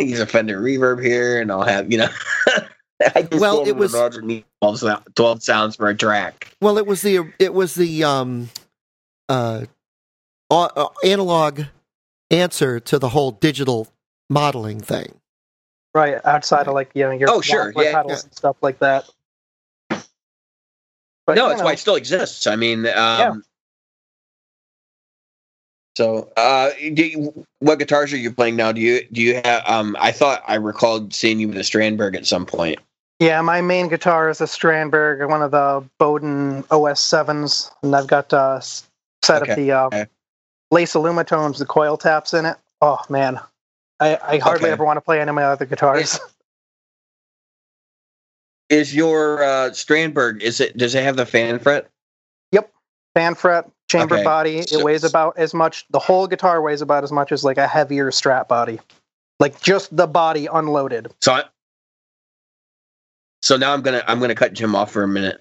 [0.00, 2.08] use a Fender reverb here and I'll have, you know,
[3.14, 6.54] I just Well, it was- Roger need 12, 12 sounds for a track.
[6.60, 8.50] Well, it was the it was the um
[9.28, 9.64] uh,
[10.50, 11.62] uh analog
[12.30, 13.88] answer to the whole digital
[14.30, 15.20] modeling thing.
[15.94, 18.00] Right outside of like you know your Oh, sure, yeah, yeah.
[18.00, 19.08] and stuff like that.
[21.26, 22.46] But, no, you that's know, why it still exists.
[22.46, 23.42] I mean, um,
[25.96, 28.72] so uh, do you, what guitars are you playing now?
[28.72, 29.62] Do you do you have?
[29.66, 32.78] Um, I thought I recalled seeing you with a Strandberg at some point.
[33.20, 38.08] Yeah, my main guitar is a Strandberg, one of the Boden OS sevens, and I've
[38.08, 38.60] got a
[39.22, 40.06] set Okay, of the uh, okay.
[40.72, 42.56] lace Alumitones, the coil taps in it.
[42.80, 43.38] Oh man,
[44.00, 44.72] I, I hardly Okay.
[44.72, 46.18] ever want to play any of my other guitars.
[48.68, 50.42] Is your uh, Strandberg?
[50.42, 50.76] Is it?
[50.76, 51.88] Does it have the fan fret?
[52.50, 52.72] Yep,
[53.14, 54.62] fan fret, chamber Okay, body.
[54.62, 55.84] so- it weighs about as much.
[55.90, 58.80] The whole guitar weighs about as much as like a heavier Strat body,
[59.40, 61.08] like just the body unloaded.
[61.20, 61.44] So, I,
[63.42, 65.40] so now I'm gonna I'm gonna cut Jim off for a minute.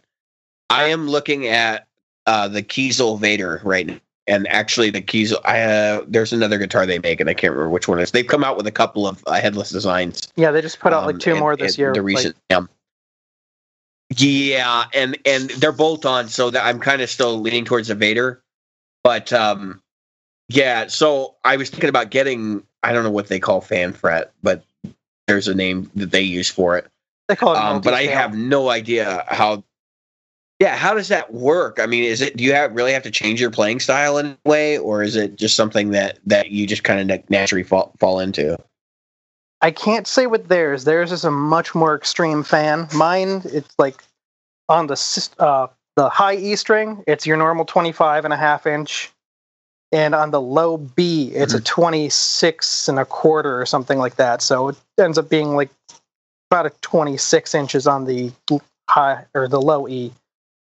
[0.70, 1.88] I am looking at
[2.26, 5.40] uh, the Kiesel Vader right now, and actually the Kiesel.
[5.46, 8.12] I uh, there's another guitar they make, and I can't remember which one it is.
[8.12, 10.28] They've come out with a couple of uh, headless designs.
[10.36, 11.94] Yeah, they just put out like Um, two and- more this year.
[11.94, 12.62] The like- recent, yeah.
[14.10, 17.96] Yeah, and and they're both on, so that I'm kind of still leaning towards the
[17.96, 18.42] Vader,
[19.04, 19.82] but um,
[20.50, 20.88] yeah.
[20.88, 24.64] So I was thinking about getting I don't know what they call fan fret, but
[25.28, 26.88] there's a name that they use for it.
[27.28, 29.64] they call it Um, but I have no idea how.
[30.60, 31.80] Yeah, how does that work?
[31.80, 34.28] I mean, is it do you have really have to change your playing style in
[34.28, 37.94] a way, or is it just something that that you just kind of naturally fall
[38.00, 38.58] fall into?
[39.64, 40.84] I can't say with theirs.
[40.84, 42.90] Theirs is a much more extreme fan.
[42.94, 44.04] Mine, it's like
[44.68, 49.10] on the uh, the high E string, it's your normal 25 and a half inch.
[49.94, 54.42] And on the low B, it's a 26 and a quarter or something like that.
[54.42, 55.70] So it ends up being like
[56.50, 58.32] about a 26 inches on the
[58.90, 60.12] high or the low E.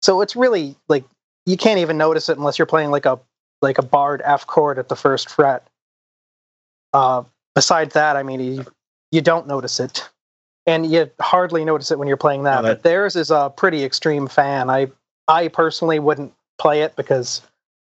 [0.01, 1.03] So it's really like
[1.45, 3.19] you can't even notice it unless you're playing like a
[3.61, 5.67] like a barred F chord at the first fret.
[6.93, 7.23] Uh,
[7.55, 8.65] besides that, I mean, you,
[9.11, 10.07] you don't notice it,
[10.65, 12.59] and you hardly notice it when you're playing that.
[12.59, 14.69] Oh, that- But theirs is a pretty extreme fan.
[14.69, 14.87] I
[15.27, 17.41] I personally wouldn't play it because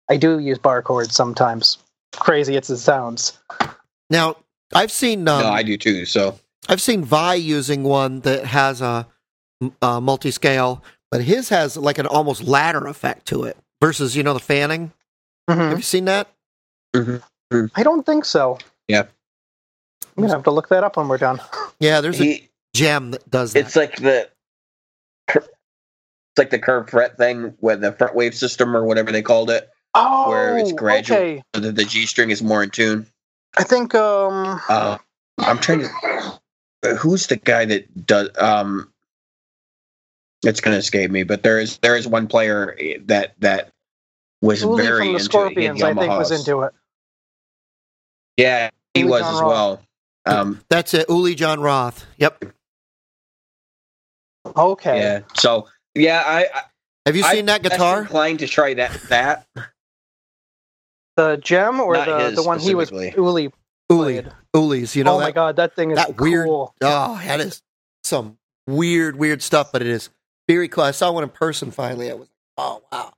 [0.09, 1.79] I do use bar chords sometimes.
[2.15, 3.39] Crazy as it sounds.
[4.11, 4.37] Now,
[4.75, 6.05] I've seen um, no, I do too.
[6.07, 9.07] So I've seen Vai using one that has a,
[9.81, 14.35] a multi-scale, but his has like an almost ladder effect to it versus you know
[14.35, 14.93] the fanning.
[15.51, 15.57] Mhm.
[15.71, 16.29] Have you seen that?
[16.95, 18.59] I don't think so.
[18.89, 19.05] Yeah.
[20.17, 21.41] I'm gonna have to look that up when we're done.
[21.81, 23.61] Yeah, there's a he, gem that does that.
[23.61, 24.29] it's like the
[25.29, 29.51] it's like the curved fret thing with the front wave system or whatever they called
[29.51, 31.17] it, Oh, Where it's gradual.
[31.19, 31.43] Okay.
[31.55, 33.07] so that the G string is more in tune.
[33.57, 34.99] I think um Uh,
[35.39, 36.97] I'm trying to.
[36.99, 38.31] Who's the guy that does?
[38.39, 38.91] Um,
[40.43, 43.71] it's going to escape me, but there is there is one player that that
[44.41, 46.73] was Uli very from the into Scorpions, He I think, was into it.
[48.37, 49.47] Yeah, he Uli was as Roth.
[49.47, 49.83] well.
[50.25, 51.09] Um, That's it.
[51.09, 52.07] Uli John Roth.
[52.19, 52.45] Yep.
[54.57, 54.99] Okay.
[54.99, 55.21] yeah.
[55.35, 56.63] So yeah, I, I
[57.07, 58.01] Have you I- seen that I'm guitar?
[58.03, 58.93] inclined to try that.
[59.09, 59.47] That
[61.17, 63.23] The gem or Not the his the one he was specifically.
[63.23, 63.51] Uli
[63.91, 64.27] Uli.
[64.55, 64.97] Uli's.
[64.97, 67.63] You know oh my god, that thing is that weird- Oh, that is
[68.05, 70.09] some weird, weird stuff, but it is
[70.49, 70.85] very cool.
[70.85, 72.11] I saw one in person finally.
[72.11, 73.13] I was oh wow.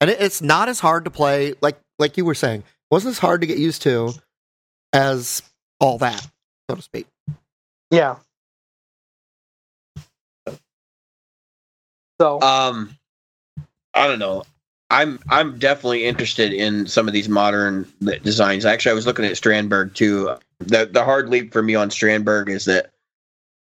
[0.00, 2.60] And it, it's not as hard to play, like like you were saying.
[2.60, 4.12] It wasn't as hard to get used to
[4.92, 5.42] as
[5.80, 6.26] all that,
[6.70, 7.06] so to speak.
[7.90, 8.16] Yeah.
[12.20, 12.96] So um,
[13.94, 14.44] I don't know.
[14.90, 17.90] I'm I'm definitely interested in some of these modern
[18.22, 18.64] designs.
[18.64, 20.36] Actually, I was looking at Strandberg too.
[20.58, 22.90] The the hard leap for me on Strandberg is that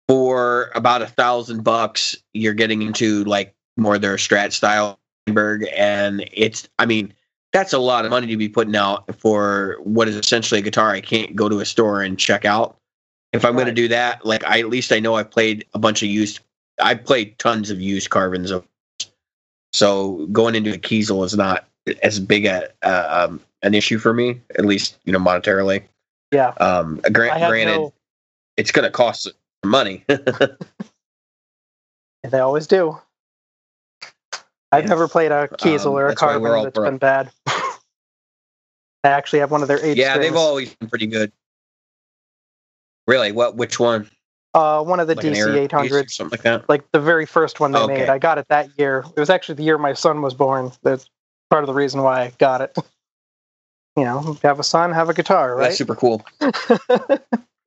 [0.08, 4.98] for about a thousand bucks, you're getting into like more their Strat style
[5.28, 7.12] Strandberg, and it's I mean
[7.52, 10.90] that's a lot of money to be putting out for what is essentially a guitar
[10.90, 12.79] I can't go to a store and check out.
[13.32, 15.78] If I'm going to do that, like I at least I know I've played a
[15.78, 16.40] bunch of used.
[16.80, 18.66] I played tons of used Carvins of
[19.72, 21.64] so going into a Kiesel is not
[22.02, 25.82] as big a uh, um, an issue for me, at least you know monetarily.
[26.32, 26.48] yeah.
[26.60, 27.92] Um, gra- I have granted, no
[28.56, 29.32] it's going to cost some
[29.64, 30.04] money.
[30.08, 30.18] they
[32.38, 32.98] always do.
[34.72, 34.88] I've Yeah.
[34.90, 36.84] never played a Kiesel Um, or a that's why we're Carvin that's pro.
[36.90, 37.30] been bad.
[37.46, 37.78] I
[39.04, 40.26] actually have one of their eight yeah, strings.
[40.28, 41.32] they've always been pretty good.
[43.10, 43.32] Really?
[43.32, 43.56] What?
[43.56, 44.08] Which one?
[44.54, 46.14] uh, one of the Like DC Air eight Ace or hundreds.
[46.14, 46.68] something like that.
[46.68, 47.98] like the very first one they Okay.
[48.00, 48.08] made.
[48.08, 49.04] I got it that year.
[49.16, 50.70] It was actually the year my son was born.
[50.82, 51.04] That
[51.50, 52.76] part of the reason why I got it.
[53.96, 55.76] You know, have a son, have a guitar, That's right?
[55.76, 56.24] super cool.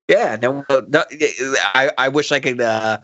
[0.08, 1.04] Yeah, no, no
[1.76, 2.60] I, I wish I could.
[2.62, 3.00] Uh,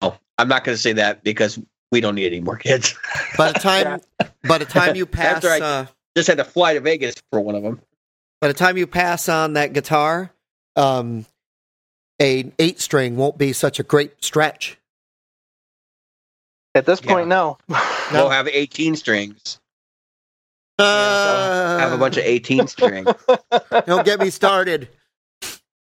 [0.00, 1.58] oh, I'm not going to say that because
[1.92, 2.94] we don't need any more kids.
[3.36, 4.00] By the time,
[4.44, 7.40] by the time you pass, After I- uh, Just had to fly to Vegas for
[7.40, 7.80] one of them.
[8.40, 10.30] by the time you pass on that guitar,
[10.76, 11.26] um,
[12.20, 14.78] a eight string won't be such a great stretch.
[16.74, 17.58] At this point, no.
[18.12, 19.58] We'll have 18 strings.
[20.78, 23.04] Uh, Have a bunch of 18 string.
[23.86, 24.88] Don't get me started.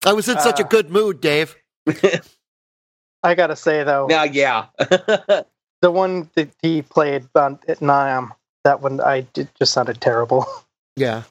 [0.07, 1.55] I was in such a Uh, good mood, Dave.
[3.23, 4.67] I gotta say though, now, yeah.
[4.79, 8.31] the one that he played on at NAMM,
[8.65, 10.47] that one I did, just sounded terrible.
[10.97, 11.25] Yeah,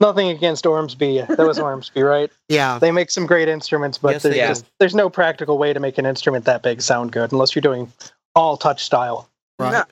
[0.00, 1.22] Nothing against Ormsby.
[1.28, 2.30] That was Ormsby, right?
[2.48, 2.78] yeah.
[2.78, 5.98] They make some great instruments, but Yes, there's, just, there's no practical way to make
[5.98, 7.92] an instrument that big sound good unless you're doing
[8.34, 9.28] all touch style.
[9.58, 9.84] Right.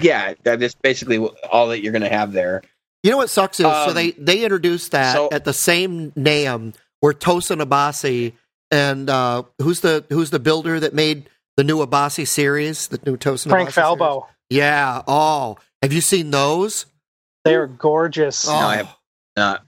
[0.00, 1.18] yeah, that's basically
[1.50, 2.62] all that you're going to have there.
[3.02, 6.10] You know what sucks is so Um, they they introduced that so- at the same
[6.12, 8.32] NAMM where Tosin Abasi
[8.70, 13.16] and uh, who's the who's the builder that made the new Abasi series, the new
[13.16, 13.98] Tosin Frank Abasi series?
[13.98, 14.26] Falbo.
[14.50, 15.02] Yeah.
[15.06, 16.86] Oh, have you seen those?
[17.48, 18.46] They are gorgeous.
[18.48, 18.96] Oh, I have-
[19.36, 19.58] Uh,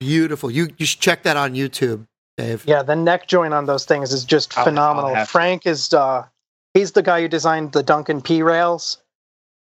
[0.00, 0.50] beautiful.
[0.50, 2.64] You you should check that on YouTube, Dave.
[2.66, 5.10] Yeah, the neck joint on those things is just I'll- phenomenal.
[5.10, 5.32] I'll have to.
[5.32, 6.24] Frank is uh
[6.74, 8.98] he's the guy who designed the Duncan P rails,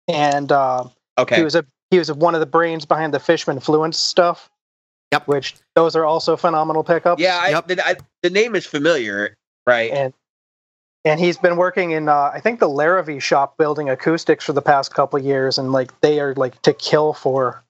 [0.07, 0.86] and uh,
[1.17, 1.38] okay.
[1.38, 4.49] he was a he was one of the brains behind the Fishman Fluence stuff.
[5.13, 5.27] Yep.
[5.27, 7.21] Which those are also phenomenal pickups.
[7.21, 7.67] yeah, I, Yep.
[7.67, 9.89] the, I, the name is familiar, right?
[9.89, 10.13] and
[11.05, 14.62] and he's been working in uh, I think the Larrivee shop building acoustics for the
[14.62, 17.63] past couple years, and like they are like to kill for.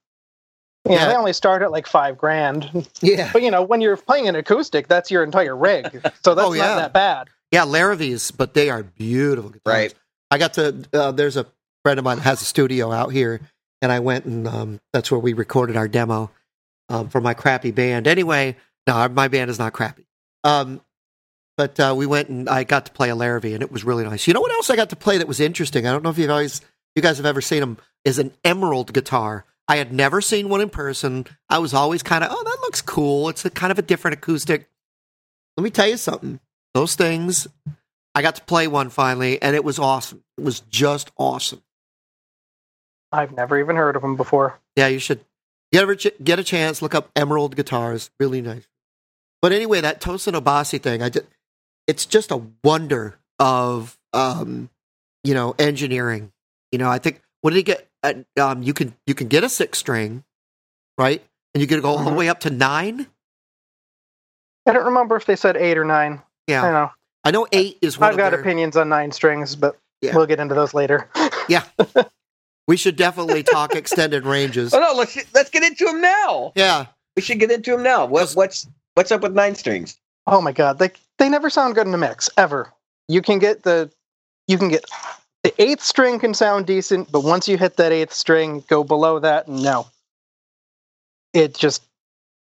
[0.86, 1.08] You know, Yeah.
[1.10, 3.30] they only start at like five grand, Yeah.
[3.34, 5.86] but you know when you're playing an acoustic, that's your entire rig,
[6.24, 6.68] so that's Oh, yeah.
[6.68, 7.28] not that bad.
[7.52, 9.74] Yeah, Larrivees, but they are beautiful guitars.
[9.74, 9.94] Right.
[10.32, 10.84] I got to.
[10.94, 11.46] Uh, there's a
[11.84, 13.40] friend of mine that has a studio out here,
[13.82, 16.30] and I went and um, that's where we recorded our demo
[16.90, 18.08] um, for my crappy band.
[18.08, 18.56] Anyway,
[18.88, 20.06] no, my band is not crappy.
[20.44, 20.82] Um,
[21.58, 24.04] but uh, we went and I got to play a Larrivee, and it was really
[24.04, 24.28] nice.
[24.28, 25.88] You know what else I got to play that was interesting?
[25.88, 26.62] I don't know if you've always,
[26.96, 27.78] you guys have ever seen them.
[28.06, 29.44] Is an emerald guitar.
[29.68, 31.26] I had never seen one in person.
[31.50, 33.28] I was always kind of, oh, that looks cool.
[33.28, 34.70] It's a kind of a different acoustic.
[35.58, 36.40] Let me tell you something.
[36.74, 37.48] Those things,
[38.16, 40.24] I got to play one finally, and it was awesome.
[40.38, 41.64] It was just awesome.
[43.12, 44.60] I've never even heard of them before.
[44.76, 45.26] Yeah, you should
[45.74, 46.82] get ever ch- get a chance.
[46.82, 48.68] Look up Emerald guitars, really nice.
[49.42, 51.26] But anyway, that Tosin Abasi thing, I just,
[51.88, 54.70] it's just a wonder of um,
[55.24, 56.32] you know engineering.
[56.72, 57.88] You know, I think what did he get?
[58.04, 60.24] Uh, um, you can you can get a six string,
[60.98, 61.22] right?
[61.54, 62.18] And you can go all the Mhm.
[62.18, 63.08] way up to nine.
[64.68, 66.22] I don't remember if they said eight or nine.
[66.48, 66.92] Yeah, I know.
[67.24, 68.10] I know eight is one.
[68.10, 70.16] I've got their- opinions on nine strings, but Yeah.
[70.16, 71.10] we'll get into those later.
[71.50, 71.64] Yeah,
[72.68, 74.74] we should definitely talk extended ranges.
[74.74, 76.52] Oh no, let's let's get into them now.
[76.56, 78.06] Yeah, We should get into them now.
[78.06, 79.98] What, what's what's up with nine strings?
[80.28, 82.72] Oh my god, they they never sound good in a mix ever.
[83.08, 83.90] You can get the
[84.48, 84.86] you can get
[85.44, 89.20] the eighth string can sound decent, but once you hit that eighth string, go below
[89.20, 89.88] that, and no,
[91.34, 91.84] it just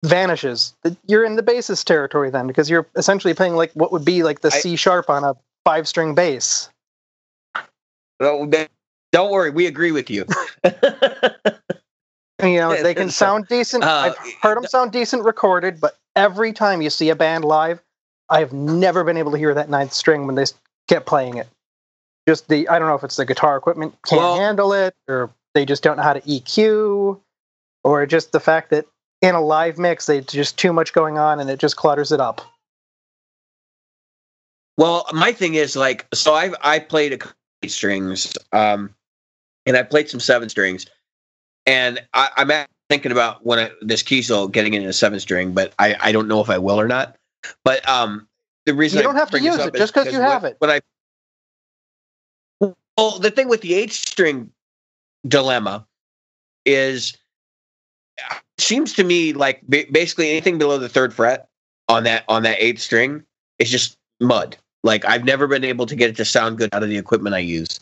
[0.04, 0.74] vanishes.
[1.08, 4.42] You're in the bassist territory then because you're essentially playing like what would be like
[4.42, 6.70] the I- C sharp on a five string bass.
[8.22, 8.70] Th-
[9.12, 10.26] don't worry, we agree with you.
[12.42, 13.84] You know they can sound decent.
[13.84, 17.82] uh, I've heard them sound decent recorded, but every time you see a band live,
[18.30, 20.46] I've never been able to hear that ninth string when they
[20.88, 21.48] kept playing it.
[22.28, 25.32] Just the I don't know if it's the guitar equipment can't Well- handle it, or
[25.56, 27.20] they just don't know how to EQ,
[27.84, 28.86] or just the fact that
[29.22, 32.20] in a live mix they just too much going on and it just clutters it
[32.20, 32.42] up.
[34.78, 37.22] Well, my thing is like, so I I played
[37.64, 38.94] a strings, um,
[39.66, 40.86] and I played some seven strings,
[41.66, 45.54] and I, I'm at- thinking about when I, this Kiesel getting into a seven string,
[45.54, 47.16] but I I don't know if I will or not.
[47.64, 48.28] But um,
[48.66, 50.56] the reason You I don't have to use it just because you when- have it.
[50.60, 50.82] When I
[52.98, 54.52] well, the thing with the eight string
[55.28, 55.86] dilemma
[56.66, 57.16] is
[58.18, 61.48] it seems to me like basically anything below the third fret
[61.88, 63.24] on that on that eighth string
[63.60, 64.58] is just mud.
[64.84, 67.36] Like I've never been able to get it to sound good out of the equipment
[67.36, 67.80] I use.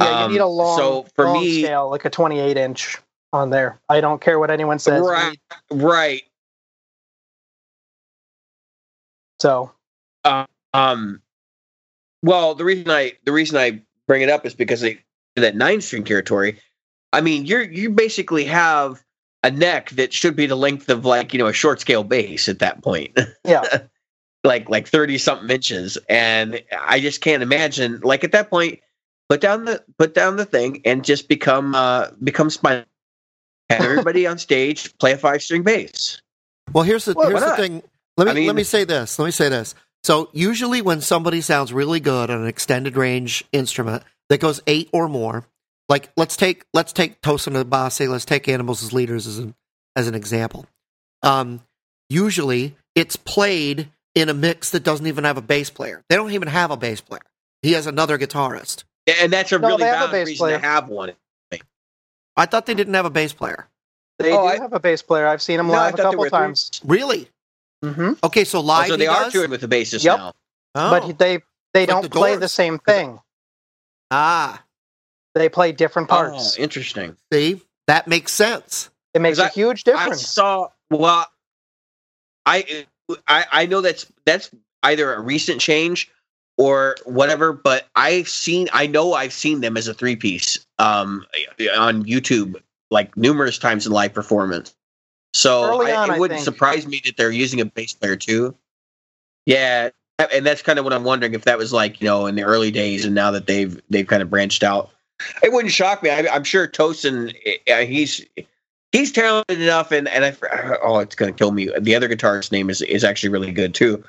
[0.00, 2.98] Yeah, you Um, need a long, so for long me- scale, like a 28 inch
[3.32, 3.80] on there.
[3.88, 5.02] I don't care what anyone says.
[5.02, 5.38] Right,
[5.70, 6.22] right.
[9.40, 9.72] So
[10.74, 11.20] Um,
[12.22, 15.00] well, the reason I the reason I bring it up is because they,
[15.36, 16.58] that nine string territory.
[17.12, 19.02] I mean, you're you basically have
[19.42, 22.48] a neck that should be the length of like you know a short scale bass
[22.48, 23.18] at that point.
[23.44, 23.64] yeah,
[24.44, 28.80] like like 30 something inches and i just can't imagine like at that point
[29.28, 32.84] put down the put down the thing and just become uh become Spinal.
[33.70, 36.20] Have everybody on stage play a five string bass.
[36.72, 37.82] Well, here's the Well, here's the thing.
[38.16, 39.18] Let me I mean- let me say this.
[39.18, 39.74] Let me say this.
[40.04, 44.88] So usually when somebody sounds really good on an extended range instrument that goes eight
[44.92, 45.46] or more,
[45.88, 49.54] like let's take let's take Tosin Abasi, let's take Animals as Leaders as an
[49.96, 50.66] as an example.
[51.22, 51.60] Um,
[52.10, 56.02] usually it's played in a mix that doesn't even have a bass player.
[56.08, 57.22] They don't even have a bass player.
[57.62, 58.84] He has another guitarist.
[59.06, 60.58] And that's a No, really they valid reason player.
[60.58, 61.12] to have one.
[62.36, 63.68] I thought they didn't have a bass player.
[64.18, 65.26] They Oh, do I- have a bass player.
[65.26, 66.38] I've seen them No, live a couple were three.
[66.38, 66.70] times.
[66.84, 67.28] Really?
[67.82, 69.32] hmm Okay, so live so they he are does?
[69.32, 70.16] touring with the bassist Yep.
[70.18, 70.32] now.
[70.74, 70.90] Oh.
[70.90, 71.42] But they
[71.74, 73.18] they Like don't the play the same thing.
[74.10, 74.62] ah,
[75.34, 76.56] They play different parts.
[76.58, 77.16] Oh, interesting.
[77.32, 78.90] see, that makes sense.
[79.14, 80.26] it makes a 'cause I- huge I difference.
[80.28, 80.68] saw.
[80.90, 81.26] Well,
[82.46, 82.86] I,
[83.26, 84.50] I I know that's that's
[84.82, 86.10] either a recent change
[86.58, 88.68] or whatever, but I've seen.
[88.72, 91.24] I know I've seen them as a three piece um,
[91.76, 92.56] on YouTube
[92.90, 94.74] like numerous times in live performance.
[95.34, 96.44] So I, on, it I wouldn't think.
[96.44, 98.54] surprise me that they're using a bass player too.
[99.46, 99.90] Yeah,
[100.32, 102.42] and that's kind of what I'm wondering if that was like you know in the
[102.42, 104.90] early days, and now that they've they've kind of branched out.
[105.42, 106.10] It wouldn't shock me.
[106.10, 107.34] I, I'm sure Tosin,
[107.70, 108.24] uh, he's
[108.90, 110.36] he's talented enough, and and I
[110.82, 111.70] oh, it's gonna kill me.
[111.80, 114.04] The other guitarist's name is is actually really good too,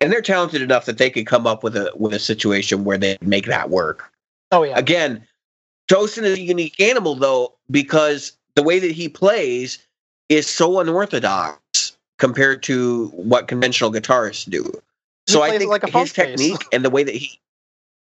[0.00, 2.98] and they're talented enough that they could come up with a with a situation where
[2.98, 4.10] they make that work.
[4.52, 5.24] oh yeah, Again,
[5.88, 9.78] Tosin is a unique animal though because the way that he plays
[10.28, 14.62] is so unorthodox compared to what conventional guitarists do.
[15.26, 16.12] He So I think like a his bass.
[16.12, 17.38] technique and the way that he,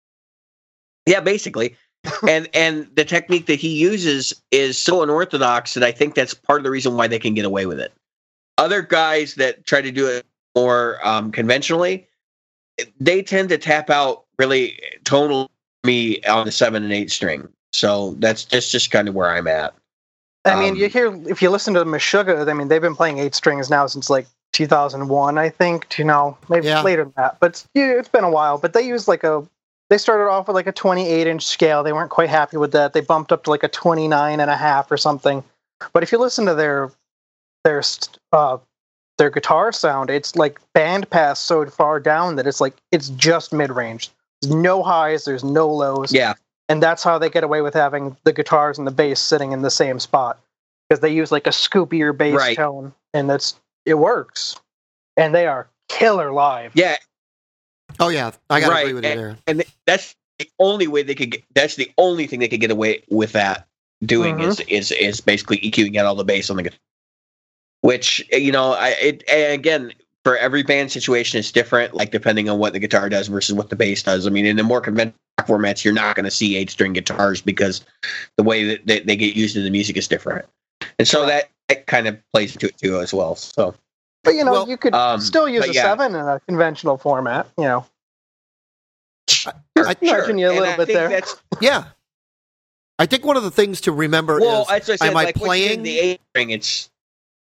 [1.07, 1.77] yeah, basically,
[2.29, 6.61] and and the technique that he uses is so unorthodox that I think that's part
[6.61, 7.93] of the reason why they can get away with it.
[8.57, 12.07] Other guys that try to do it more um, conventionally,
[12.99, 15.51] they tend to tap out really tonal
[15.85, 17.49] me on the seven and eight string.
[17.73, 19.75] So that's that's just kind of where I'm at.
[20.45, 23.19] I mean, um, you hear if you listen to Meshuggah, I mean, they've been playing
[23.19, 25.89] eight strings now since like 2001, I think.
[25.91, 26.83] To you know, maybe Yeah.
[26.83, 28.59] later than that, but yeah, it's been a while.
[28.59, 29.47] But they used like a
[29.91, 31.83] they started off with like a 28 inch scale.
[31.83, 32.93] They weren't quite happy with that.
[32.93, 35.43] They bumped up to like a 29 and a half or something.
[35.93, 36.91] But if you listen to their
[37.65, 37.83] their
[38.33, 38.59] uh,
[39.19, 43.53] their guitar sound, it's like band pass so far down that it's like it's just
[43.53, 44.11] mid range.
[44.41, 46.35] There's no highs, there's no lows Yeah,
[46.69, 49.63] and that's how they get away with having the guitars and the bass sitting in
[49.63, 50.39] the same spot.
[50.89, 52.57] Because they use like a scoopier bass Right.
[52.57, 53.55] tone and that's
[53.85, 54.57] it works.
[55.17, 56.73] And they are killer live.
[56.75, 56.97] Yeah,
[58.01, 59.37] Oh yeah, I gotta Right, agree with you there.
[59.47, 62.71] and that's the only way they could get that's the only thing they could get
[62.71, 63.67] away with that
[64.05, 64.43] doing Mhm.
[64.49, 66.79] is is is basically EQing out all the bass on the guitar
[67.81, 69.93] which you know i it and again
[70.25, 73.71] for every band situation it's different like depending on what the guitar does versus what
[73.71, 74.27] the bass does.
[74.27, 77.41] I mean in the more conventional formats you're not going to see eight string guitars
[77.41, 77.85] because
[78.37, 80.45] the way that they, they get used in the music is different
[80.99, 83.75] and so that, that kind of plays into it too as well so
[84.25, 85.83] but you know Well, you could um, still use a yeah.
[85.83, 87.87] seven in a conventional format you know
[89.77, 91.21] I- nudging you a little I bit there.
[91.61, 91.85] Yeah,
[92.99, 95.37] I think one of the things to remember well is I said am I like
[95.37, 96.91] once you get playing- the eight string it's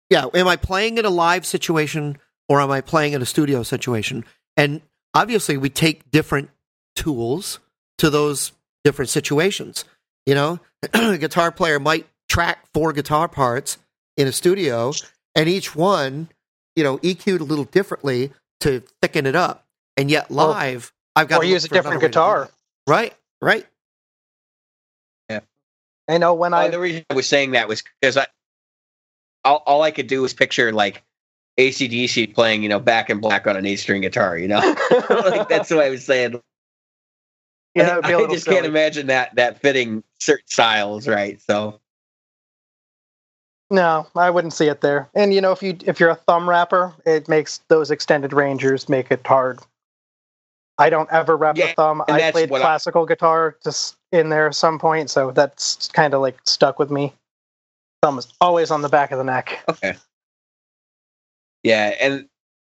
[0.10, 2.18] yeah, am I playing in a live situation
[2.48, 4.24] or am I playing in a studio situation?
[4.56, 4.82] And
[5.16, 6.52] obviously, we take different
[6.96, 7.60] tools
[8.00, 8.52] to those
[8.84, 9.86] different situations.
[10.26, 10.60] You know,
[10.94, 13.78] a guitar player might track four guitar parts
[14.18, 14.92] in a studio,
[15.36, 16.30] and each one,
[16.76, 18.32] you know, EQ'd a little differently
[18.62, 19.66] to thicken it up.
[19.98, 22.12] And yet, Or- live, I've got or to use a different another way to do
[22.12, 22.50] guitar.
[22.88, 23.66] Right, Right,
[25.30, 25.42] Yeah,
[26.08, 28.28] i know when Uh, i the reason I was saying that was because I,
[29.44, 31.04] all, all I could do was picture like
[31.60, 34.60] ACDC playing, you know, back in black on an eight string guitar, you know,
[35.10, 36.42] like that's what I was saying.
[37.76, 41.08] Yeah that would be a I little just can't imagine that that fitting certain styles,
[41.08, 41.40] right?
[41.42, 41.80] So.
[43.72, 45.10] No i wouldn't see it there.
[45.16, 48.88] And you know if you if you're a thumb wrapper it makes those extended rangers
[48.88, 49.60] make it hard.
[50.78, 54.30] I don't ever wrap Yeah, the thumb i played what I- classical guitar just in
[54.30, 57.14] there at some point so that's kind of like stuck with me.
[58.04, 59.64] Thumb is always on the back of the neck.
[59.68, 59.96] Okay,
[61.64, 62.28] yeah, and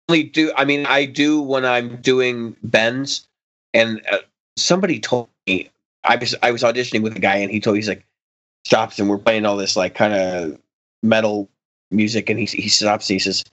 [0.09, 3.27] only do I mean I do when I'm doing bends,
[3.75, 4.17] and uh,
[4.61, 5.69] somebody told me
[6.03, 8.05] I was I was auditioning with a guy, and he told me he's like
[8.65, 10.59] stops and we're playing all this like kind of
[11.03, 11.49] metal
[11.91, 13.43] music, and he he stops and he says,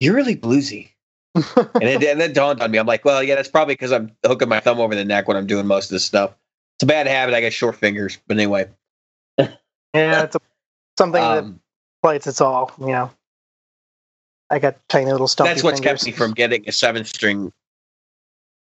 [0.00, 0.90] "You're really bluesy."
[1.34, 2.78] and, it, and then dawned on me.
[2.78, 5.36] I'm like, well, yeah, that's probably because I'm hooking my thumb over the neck when
[5.36, 6.30] I'm doing most of this stuff.
[6.76, 7.34] It's a bad habit.
[7.34, 8.68] I got short fingers, but anyway,
[9.94, 10.40] yeah it's a,
[10.98, 11.60] something that um,
[12.02, 13.10] plays its all you know
[14.50, 15.46] i got tiny little stuff.
[15.46, 16.02] that's what's fingers.
[16.02, 17.52] kept me from getting a seven string.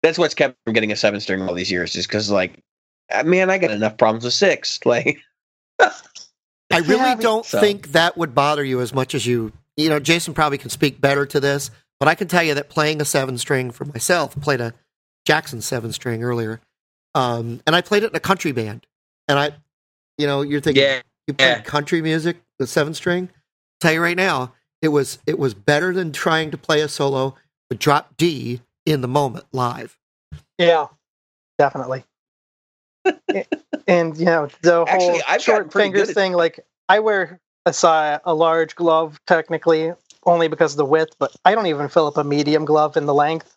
[0.02, 2.58] That's what's kept me from getting a seven string all these years, is because like
[3.24, 4.80] man, I got enough problems with six.
[4.86, 5.18] Like,
[6.72, 9.52] I really Yeah, don't So- think that would bother you as much as you.
[9.76, 11.70] You know, Jason probably can speak better to this,
[12.00, 14.72] but I can tell you that playing a seven string for myself, I played a
[15.26, 16.60] Jackson seven string earlier,
[17.14, 18.86] um, and I played it in a country band.
[19.28, 19.50] And I,
[20.18, 21.60] you know, you're thinking yeah, you played yeah.
[21.60, 23.28] country music with seven string.
[23.80, 27.34] tell you right now, it was it was better than trying to play a solo
[27.68, 29.98] with drop D in the moment live.
[30.58, 30.86] Yeah,
[31.58, 32.04] definitely.
[33.86, 36.32] and you know the whole Actually, I've short fingers good at- thing.
[36.32, 39.92] Like I wear a size, a large glove technically
[40.24, 43.06] only because of the width, but I don't even fill up a medium glove in
[43.06, 43.56] the length.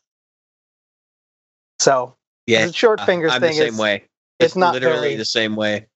[1.80, 2.16] So
[2.46, 2.68] yeah.
[2.68, 4.04] the short uh, fingers I'm thing the same is, way.
[4.40, 5.88] it's not literally very- the same way.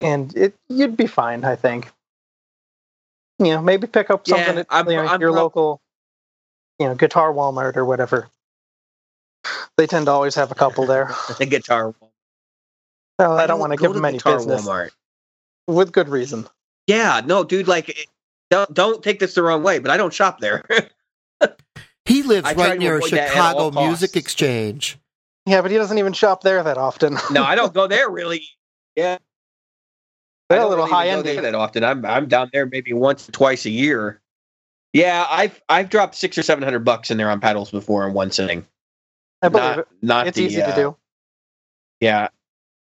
[0.00, 1.90] and it you'd be fine, I think.
[3.38, 5.80] You know, maybe pick up Yeah, something at I'm- you know, I'm your prob- local,
[6.82, 8.28] you know, guitar Walmart or whatever.
[9.76, 11.10] They tend to always have a couple there.
[11.38, 11.94] The guitar.
[13.18, 14.90] Well, I don't want to give them any Guitar business Walmart.
[15.68, 16.48] with good reason.
[16.88, 17.68] Yeah, no, dude.
[17.68, 18.08] Like,
[18.50, 20.64] don't don't take this the wrong way, but I don't shop there.
[22.04, 23.86] He lives I right near avoid that at Chicago.
[23.86, 24.98] Music Exchange.
[25.46, 27.16] Yeah, but he doesn't even shop there that often.
[27.30, 28.42] no, I don't go there really.
[28.96, 29.18] Yeah,
[30.50, 31.24] I They're a don't little really high end.
[31.24, 31.84] there that often.
[31.84, 34.21] I'm I'm down there maybe once or twice a year.
[34.92, 38.14] Yeah, I've I've dropped six or seven hundred bucks in there on paddles before in
[38.14, 38.66] one sitting.
[39.42, 39.88] I believe Not it.
[40.02, 40.96] not It's the, easy uh, to do.
[42.00, 42.28] Yeah,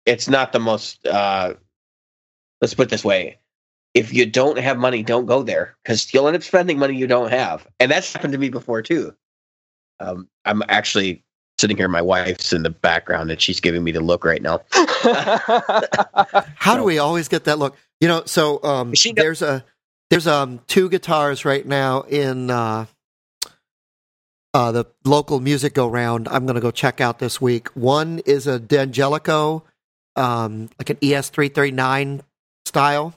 [0.07, 1.07] it's not the most.
[1.07, 1.55] uh
[2.61, 3.38] Let's put it this way:
[3.94, 7.07] if you don't have money, don't go there because you'll end up spending money you
[7.07, 9.14] don't have, and that's happened to me before too.
[10.01, 11.24] Um, I'm actually
[11.59, 11.88] sitting here.
[11.88, 14.61] My wife's in the background, and she's giving me the look right now.
[16.57, 17.76] How do we always get that look?
[18.01, 19.64] You know, so um, She there's a
[20.11, 22.87] there's um two guitars right now in uh,
[24.55, 26.29] uh, the local music go round.
[26.29, 27.69] I'm going to go check out this week.
[27.77, 29.63] One is a D'Angelico,
[30.17, 32.23] um, like an ES three thirty nine
[32.65, 33.15] style.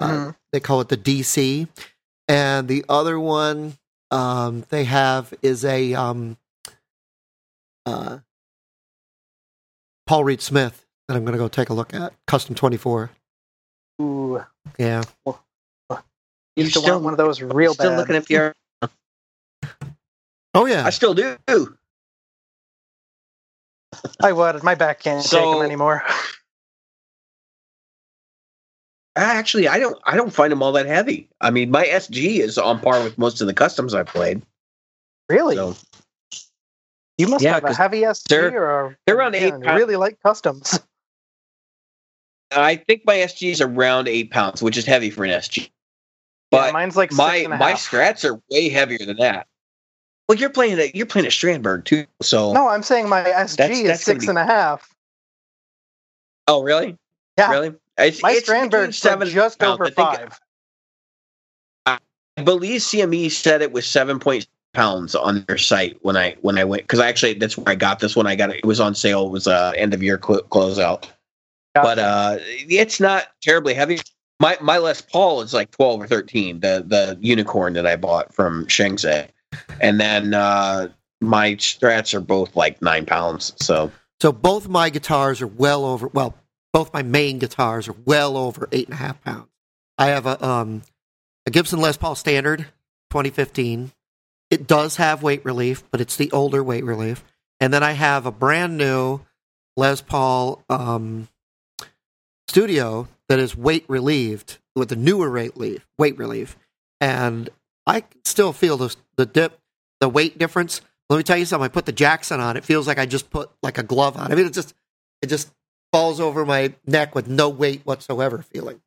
[0.00, 0.36] Uh, Mhm.
[0.52, 1.68] they call it the DC,
[2.28, 3.74] and the other one
[4.10, 6.38] um, they have is a um,
[7.86, 8.18] uh,
[10.06, 12.14] Paul Reed Smith that I'm going to go take a look at.
[12.26, 13.10] Custom twenty four.
[14.00, 14.42] Ooh,
[14.78, 15.02] Yeah.
[16.64, 17.80] Used to want one of those real bad.
[17.80, 17.98] still bad.
[17.98, 18.88] looking at PR.
[20.54, 20.84] Oh yeah.
[20.86, 21.36] I still do.
[24.22, 24.62] I would.
[24.62, 26.02] My back can't take them anymore.
[29.16, 29.98] Actually, I don't.
[30.04, 31.28] I don't find them all that heavy.
[31.40, 34.40] I mean, my SG is on par with most of the customs I've played.
[35.28, 35.56] Really?
[35.56, 35.76] So
[37.18, 39.78] you must Yeah, have a 'cause heavy SG they're- or they're around eight yeah, pounds.
[39.80, 40.78] really like customs.
[42.52, 45.70] I think my SG is around eight pounds, which is heavy for an SG.
[46.52, 49.46] Yeah, But mine's like my six and a my strats are way heavier than that.
[50.28, 52.06] Well, you're playing a you're playing a Strandberg too.
[52.22, 54.88] So No, I'm saying my SG That's- is that's six be- and a half.
[56.48, 56.96] oh really?
[57.38, 57.50] Yeah.
[57.50, 57.74] Really?
[57.98, 59.74] It's, My it's Strandberg's seven just pounds.
[59.74, 60.40] over I five.
[61.86, 61.98] I
[62.42, 66.64] believe CME said it was seven point pounds on their site when I when I
[66.64, 68.26] went because I actually that's where I got this one.
[68.26, 68.56] I got it.
[68.58, 69.26] It was on sale.
[69.26, 71.06] It was uh, end of year clo- closeout.
[71.74, 74.00] But uh, it's not terribly heavy.
[74.40, 76.60] My my Les Paul is like twelve or thirteen.
[76.60, 79.28] The the unicorn that I bought from Shengze,
[79.80, 80.88] and then uh,
[81.20, 83.52] my strats are both like nine pounds.
[83.60, 86.08] So So both my guitars are well over.
[86.08, 86.34] Well,
[86.72, 89.48] both my main guitars are well over eight and a half pounds.
[89.98, 90.82] I have a um
[91.46, 92.60] a Gibson Les Paul Standard,
[93.10, 93.92] 2015.
[94.50, 97.22] It does have weight relief, but it's the older weight relief.
[97.60, 99.20] And then I have a brand new
[99.76, 101.28] Les Paul um,
[102.48, 105.86] Studio that is weight relieved with the newer weight relief.
[105.96, 106.56] Weight relief,
[107.00, 107.48] and
[107.86, 109.58] I still feel the the dip,
[110.00, 110.80] the weight difference.
[111.08, 111.64] Let me tell you something.
[111.64, 112.56] I put the Jackson on.
[112.56, 114.32] It feels like I just put like a glove on.
[114.32, 114.74] I mean, it just
[115.22, 115.52] it just
[115.92, 118.42] falls over my neck with no weight whatsoever.
[118.42, 118.80] Feeling.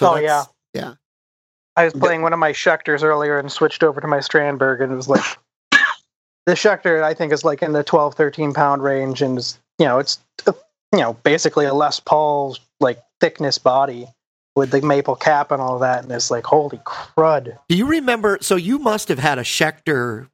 [0.00, 0.44] Oh, yeah.
[0.74, 0.94] yeah.
[1.74, 4.92] I was playing one of my Schecters earlier and switched over to my Strandberg, and
[4.92, 5.24] it was like
[6.46, 7.04] the Schecter.
[7.04, 9.38] I think is like in the 12, 13 pound range, and
[9.78, 10.18] you know it's
[10.92, 14.06] you know basically a Les Paul's like thickness body
[14.56, 17.56] with the maple cap and all that, and it's like holy crud.
[17.68, 18.38] Do you remember?
[18.40, 20.28] So you must have had a Schecter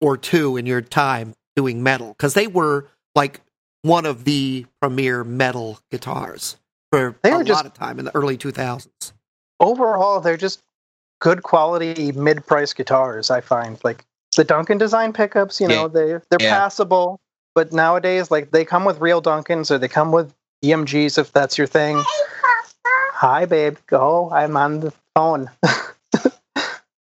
[0.00, 3.40] or two in your time doing metal because they were like
[3.82, 6.56] one of the premier metal guitars
[6.92, 9.12] for They a were lot of time in the early 2000s.
[9.58, 10.60] Overall, they're just
[11.20, 13.30] good quality mid price guitars.
[13.30, 14.04] I find like
[14.36, 15.60] the Duncan design pickups.
[15.60, 15.88] You know Yeah.
[15.88, 16.58] they they're Yeah.
[16.58, 17.18] passable,
[17.54, 20.32] but nowadays like they come with real Duncans or they come with
[20.64, 22.02] EMGs if that's your thing.
[23.12, 23.76] Hi, babe.
[23.86, 24.30] Go.
[24.30, 25.50] I'm on the phone.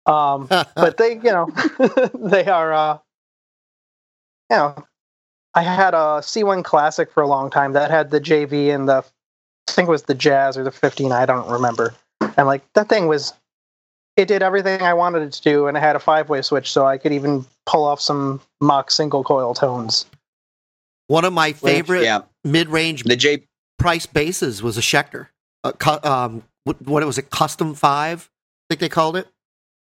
[0.05, 1.49] um, but they, you know,
[2.15, 2.97] they are, uh,
[4.49, 4.85] you know,
[5.53, 9.03] I had a C1 Classic for a long time that had the JB and the,
[9.67, 11.11] I think it was the Jazz or the 15.
[11.11, 11.93] I don't remember.
[12.37, 13.33] And like that thing was,
[14.17, 16.71] it did everything I wanted it to do, and it had a five way switch,
[16.71, 20.05] so I could even pull off some mock single coil tones.
[21.13, 23.43] One of my favorite Yeah, mid range the J.
[23.77, 25.27] price basses was a Schecter.
[25.63, 27.29] Uh, cu- um, what, what was it?
[27.29, 29.27] Custom five, I think they called it.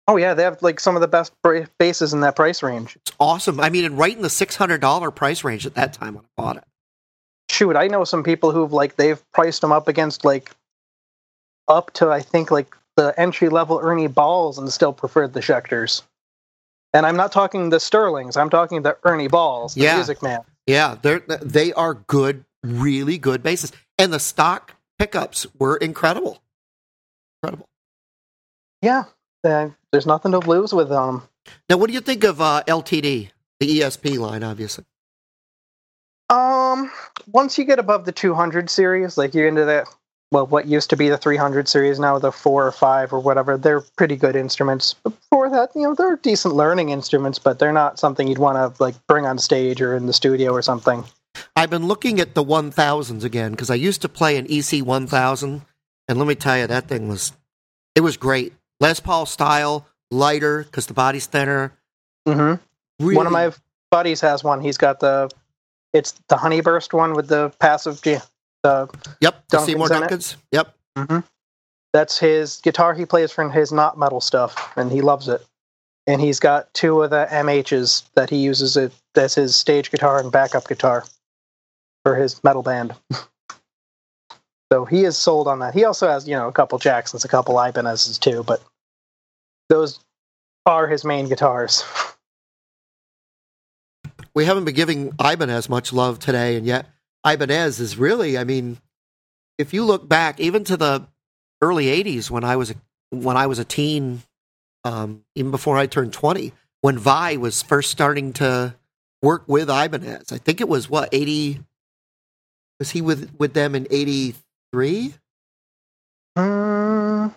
[0.07, 2.95] Oh yeah, they have like some of the best bra- basses in that price range.
[2.95, 3.59] It's awesome.
[3.59, 6.23] I mean, and right in the six hundred dollar price range at that time when
[6.23, 6.63] I bought it.
[7.51, 10.49] Shoot, I know some people who've like they've priced them up against like
[11.67, 16.01] up to I think like the entry level Ernie Balls and still preferred the Schecters.
[16.95, 18.37] And I'm not talking the Sterlings.
[18.37, 19.95] I'm talking the Ernie Balls, the Yeah.
[19.97, 20.41] Music Man.
[20.71, 26.41] Yeah, they're they are good, really good basses, and the stock pickups were incredible.
[27.43, 27.67] Incredible.
[28.81, 29.03] Yeah,
[29.43, 31.23] there's nothing to lose with them.
[31.69, 34.43] Now, what do you think of uh, LTD, the ESP line?
[34.43, 34.85] Obviously,
[36.29, 36.89] Um,
[37.27, 39.89] once you get above the 200 series, like you're into that,
[40.31, 43.57] well, what used to be the 300 series, now the four or five or whatever,
[43.57, 44.93] they're pretty good instruments.
[44.93, 48.81] Before that, you know, they're decent learning instruments, but they're not something you'd want to
[48.81, 51.03] like bring on stage or in the studio or something.
[51.55, 54.85] I've been looking at the one thousands again because I used to play an EC
[54.85, 55.61] one thousand,
[56.07, 57.33] and let me tell you, that thing was
[57.95, 58.53] it was great.
[58.79, 61.73] Les Paul style, lighter because the body's thinner.
[62.25, 62.55] hmm
[62.99, 63.51] Really, One of my
[63.89, 64.61] buddies has one.
[64.61, 65.29] He's got the,
[65.91, 67.99] it's the Honeyburst one with the passive.
[68.63, 68.89] The
[69.21, 69.87] yep, the Duncans Seymour.
[69.87, 70.35] Duncans.
[70.51, 71.19] Yep, hmm
[71.93, 75.45] That's his guitar he plays for his not metal stuff, and he loves it.
[76.07, 80.19] And he's got two of the MHs that he uses it as his stage guitar
[80.19, 81.05] and backup guitar
[82.03, 82.95] for his metal band.
[84.71, 85.75] so he is sold on that.
[85.75, 88.63] He also has, you know, a couple Jacksons, a couple Ibanez's too, but
[89.69, 89.99] those
[90.65, 91.83] are his main guitars.
[94.33, 96.87] we haven't been giving Ibanez much love today, and yet
[97.25, 98.77] Ibanez is really, I mean,
[99.57, 101.07] if you look back even to the
[101.61, 102.75] early '80s when I was a,
[103.11, 104.23] when I was a teen,
[104.83, 108.75] um, even before I turned 20, when Vai was first starting to
[109.21, 111.61] work with Ibanez, I think it was what 80.
[112.79, 115.13] Was he with with them in '83?
[116.37, 117.35] Mm,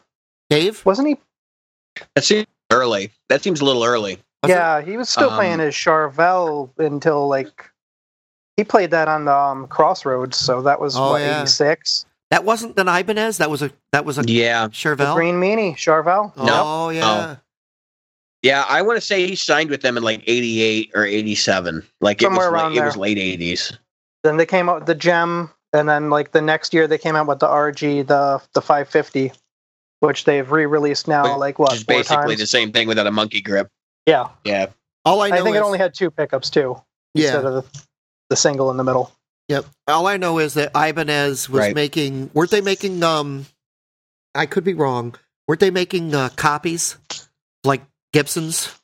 [0.50, 1.16] Dave, wasn't he?
[2.14, 3.10] That seems early.
[3.28, 4.18] That seems a little early.
[4.42, 4.54] Was it?
[4.54, 7.70] yeah, he was still Um, playing his Charvel until like
[8.56, 11.40] he played that on um, Crossroads, so that was Oh, what yeah.
[11.40, 12.06] eighty six.
[12.30, 13.38] that wasn't an Ibanez.
[13.38, 15.14] That was a that was a Yeah, Charvel.
[15.14, 16.32] Green Meanie, Charvel.
[16.36, 17.36] Oh yeah.
[18.42, 18.64] yeah.
[18.68, 21.82] I want to say he signed with them in like '88 or '87.
[22.00, 23.76] Like it was, Somewhere late, around it was late '80s.
[24.22, 27.14] Then they came out with the JEM, and then like the next year they came
[27.16, 29.32] out with the RG, the the five fifty,
[30.00, 31.24] which they've re released now.
[31.24, 31.72] Which like what?
[31.72, 32.40] Which is four basically times?
[32.40, 33.68] the same thing without a monkey grip.
[34.06, 34.66] Yeah, Yeah,
[35.06, 36.76] All I know I, think is, it only had two pickups too,
[37.14, 37.24] yeah.
[37.24, 37.82] instead of the,
[38.30, 39.12] the single in the middle.
[39.48, 39.66] Yep.
[39.88, 41.74] All I know is that Ibanez was Right.
[41.74, 42.30] making.
[42.32, 43.02] Weren't they making?
[43.02, 43.46] Um,
[44.34, 45.14] I could be wrong.
[45.46, 46.96] Weren't they making uh, copies
[47.62, 48.74] like Gibsons?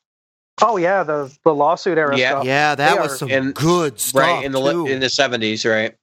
[0.61, 2.29] Oh yeah, the the lawsuit era Yeah.
[2.31, 2.45] stuff.
[2.45, 4.21] Yeah, that They was are- some And- good stuff.
[4.21, 4.85] right in the too.
[4.85, 5.95] in the '70s, right?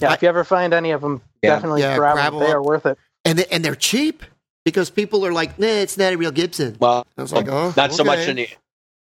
[0.00, 1.50] Yeah, I- if you ever find any of them, Yeah.
[1.54, 2.42] definitely Yeah, grab, grab them.
[2.42, 2.98] 'em They are worth it.
[3.24, 4.24] and they, and they're cheap
[4.64, 7.72] because people are like, "Nah, it's not a real Gibson." Well, I was like, "Oh,
[7.76, 8.54] not so much okay." any.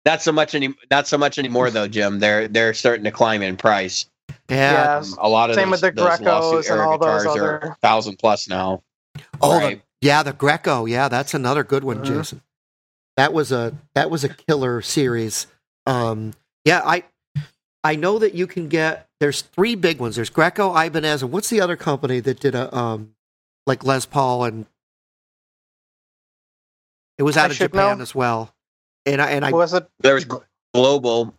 [0.06, 0.74] Not so much any.
[0.92, 2.20] Not so much anymore though, Jim.
[2.20, 4.06] They're they're starting to climb in price.
[4.50, 4.72] Yeah.
[4.74, 4.98] Yeah.
[4.98, 7.24] Um, a lot of Same those, with the those Grecos lawsuit and era all those
[7.24, 8.84] guitars other- are thousand plus now.
[9.42, 9.82] Oh, right.
[10.02, 10.86] the, yeah, the Greco.
[10.86, 12.06] Yeah, that's another good one, Mhm.
[12.06, 12.42] Jason.
[13.16, 15.48] That was a that was a killer series.
[15.86, 16.34] Um,
[16.66, 17.04] yeah, I
[17.84, 19.08] I know that you can get.
[19.20, 20.16] There's three big ones.
[20.18, 23.16] There's Greco, Ibanez, and what's the other company that did a um
[23.66, 24.66] like Les Paul and
[27.18, 28.02] it was I out of Japan know.
[28.02, 28.54] as well.
[29.06, 30.26] And I and I was it There was
[30.74, 31.36] global.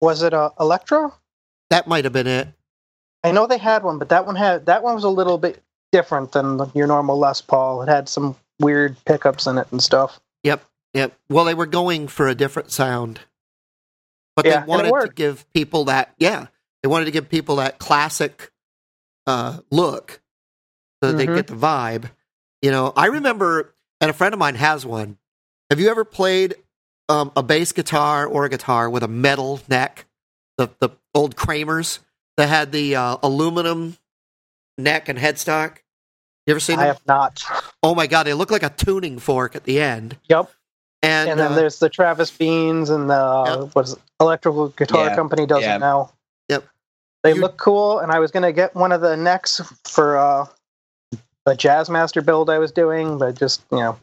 [0.00, 1.12] was it uh, Electra?
[1.70, 2.48] that might have been it.
[3.24, 5.62] I know they had one, but that one had that one was a little bit
[5.92, 7.82] different than your normal Les Paul.
[7.82, 10.20] It had some weird pickups in it and stuff.
[10.44, 11.12] Yep, yep.
[11.28, 13.20] Well, they were going for a different sound,
[14.36, 16.14] but Yeah, they wanted to give people that.
[16.18, 16.46] Yeah,
[16.82, 18.50] they wanted to give people that classic
[19.26, 20.20] uh, look,
[21.02, 21.34] so that they Mhm.
[21.34, 22.10] get the vibe.
[22.62, 25.18] You know, I remember, and a friend of mine has one.
[25.70, 26.54] Have you ever played
[27.08, 30.06] um, a bass guitar or a guitar with a metal neck?
[30.56, 32.00] The the old Kramers
[32.36, 33.96] that had the uh, aluminum
[34.76, 35.78] neck and headstock.
[36.46, 36.94] You ever seen I them?
[36.96, 37.44] have not.
[37.82, 40.16] Oh my god, they look like a tuning fork at the end.
[40.28, 40.50] Yep.
[41.00, 43.74] And, And, then uh, there's the Travis Beans and the Yep.
[43.76, 43.98] what is it?
[44.20, 45.76] Electrical Guitar Yeah, Company does yeah.
[45.76, 46.10] it now.
[46.48, 46.64] Yep.
[47.22, 50.46] They You- look cool, and I was gonna get one of the necks for uh,
[51.46, 53.98] a Jazzmaster build I was doing, but just you know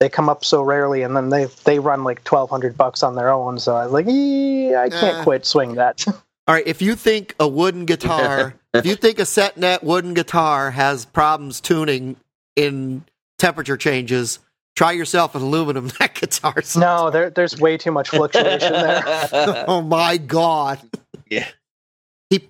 [0.00, 3.14] they come up so rarely, and then they they run like twelve hundred bucks on
[3.14, 3.58] their own.
[3.58, 5.22] So I was like, "Eh, I can't Uh.
[5.24, 6.04] quit swing that.
[6.48, 10.14] All right, if you think a wooden guitar, if you think a set neck wooden
[10.14, 12.16] guitar has problems tuning
[12.54, 13.04] in
[13.38, 14.38] temperature changes,
[14.76, 16.54] try yourself an aluminum neck guitar.
[16.76, 19.02] no, there, there's way too much fluctuation there.
[19.66, 20.78] oh my god.
[21.28, 21.48] Yeah.
[22.30, 22.48] He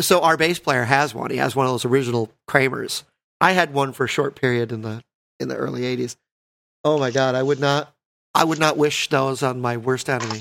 [0.00, 1.30] so our bass player has one.
[1.30, 3.04] He has one of those original Kramers.
[3.40, 5.02] I had one for a short period in the
[5.40, 6.16] in the early 80s.
[6.84, 7.92] Oh my god, I would not
[8.34, 10.40] I would not wish those on my worst enemy.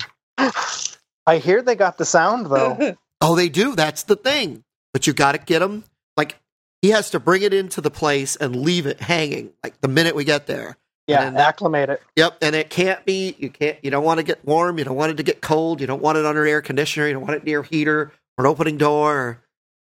[1.25, 2.95] I hear they got the sound though.
[3.19, 3.75] Oh, they do.
[3.75, 4.63] That's the thing.
[4.93, 5.83] But you got to get them.
[6.15, 6.35] Like
[6.83, 9.53] he has to bring it into the place and leave it hanging.
[9.63, 10.77] Like the minute we get there.
[11.07, 12.03] Yeah, And that- acclimate it.
[12.15, 12.37] Yep.
[12.43, 13.35] And it can't be.
[13.39, 13.77] You can't.
[13.81, 14.77] You don't want to get warm.
[14.77, 15.81] You don't want it to get cold.
[15.81, 17.07] You don't want it under air conditioner.
[17.07, 19.17] You don't want it near a heater or an opening door.
[19.17, 19.41] Or,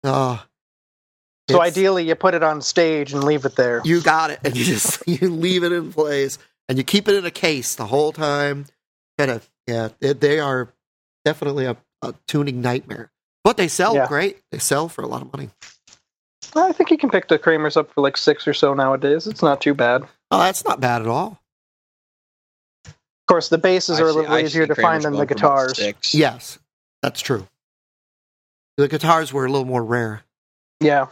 [0.04, 0.44] oh.
[1.50, 3.80] So It's- ideally, you put it on stage and leave it there.
[3.84, 6.38] you got it, and you just you leave it in place,
[6.68, 8.66] and you keep it in a case the whole time.
[9.16, 9.48] Kind of.
[9.66, 9.88] Yeah.
[10.00, 10.68] They, they are
[11.24, 13.10] definitely a, a tuning nightmare.
[13.44, 14.06] But they sell Yeah.
[14.06, 14.38] great.
[14.52, 15.50] They sell for a lot of money.
[16.54, 19.26] I think you can pick the Kramers up for like six or so nowadays.
[19.26, 20.02] It's not too bad.
[20.30, 21.40] Oh, that's not bad at all.
[22.86, 22.94] Of
[23.26, 25.38] course, the basses I are a little I easier see to find than the going
[25.38, 26.14] for about guitars.
[26.14, 26.58] Yes,
[27.02, 27.46] that's true.
[28.78, 30.22] The guitars were a little more rare.
[30.80, 31.08] Yeah,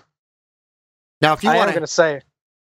[1.20, 2.20] Now, if you I am want going to, to say,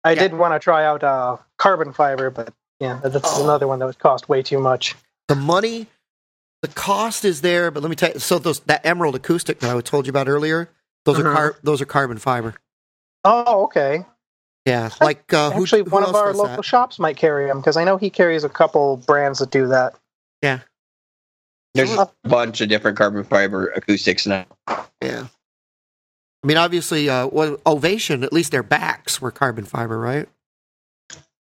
[0.04, 0.20] I Yeah.
[0.24, 3.44] did want to try out uh, carbon fiber, but yeah, that's Oh.
[3.44, 4.96] another one that would cost way too much.
[5.28, 5.88] the money,
[6.62, 7.70] the cost is there.
[7.72, 10.30] But let me tell you, so those that Emerald acoustic that I told you about
[10.30, 10.70] earlier,
[11.06, 11.26] those Mhm.
[11.26, 12.56] are car, those are carbon fiber.
[13.26, 14.06] Oh, okay.
[14.66, 16.64] Yeah, like uh, who, Actually, who one of our local that?
[16.66, 19.96] shops might carry them because I know he carries a couple brands that do that.
[20.42, 20.60] Yeah,
[21.74, 24.46] there's a bunch of different carbon fiber acoustics now.
[25.02, 25.28] Yeah,
[26.48, 27.28] I mean, obviously, uh,
[27.66, 30.30] Ovation, at least their backs were carbon fiber, right?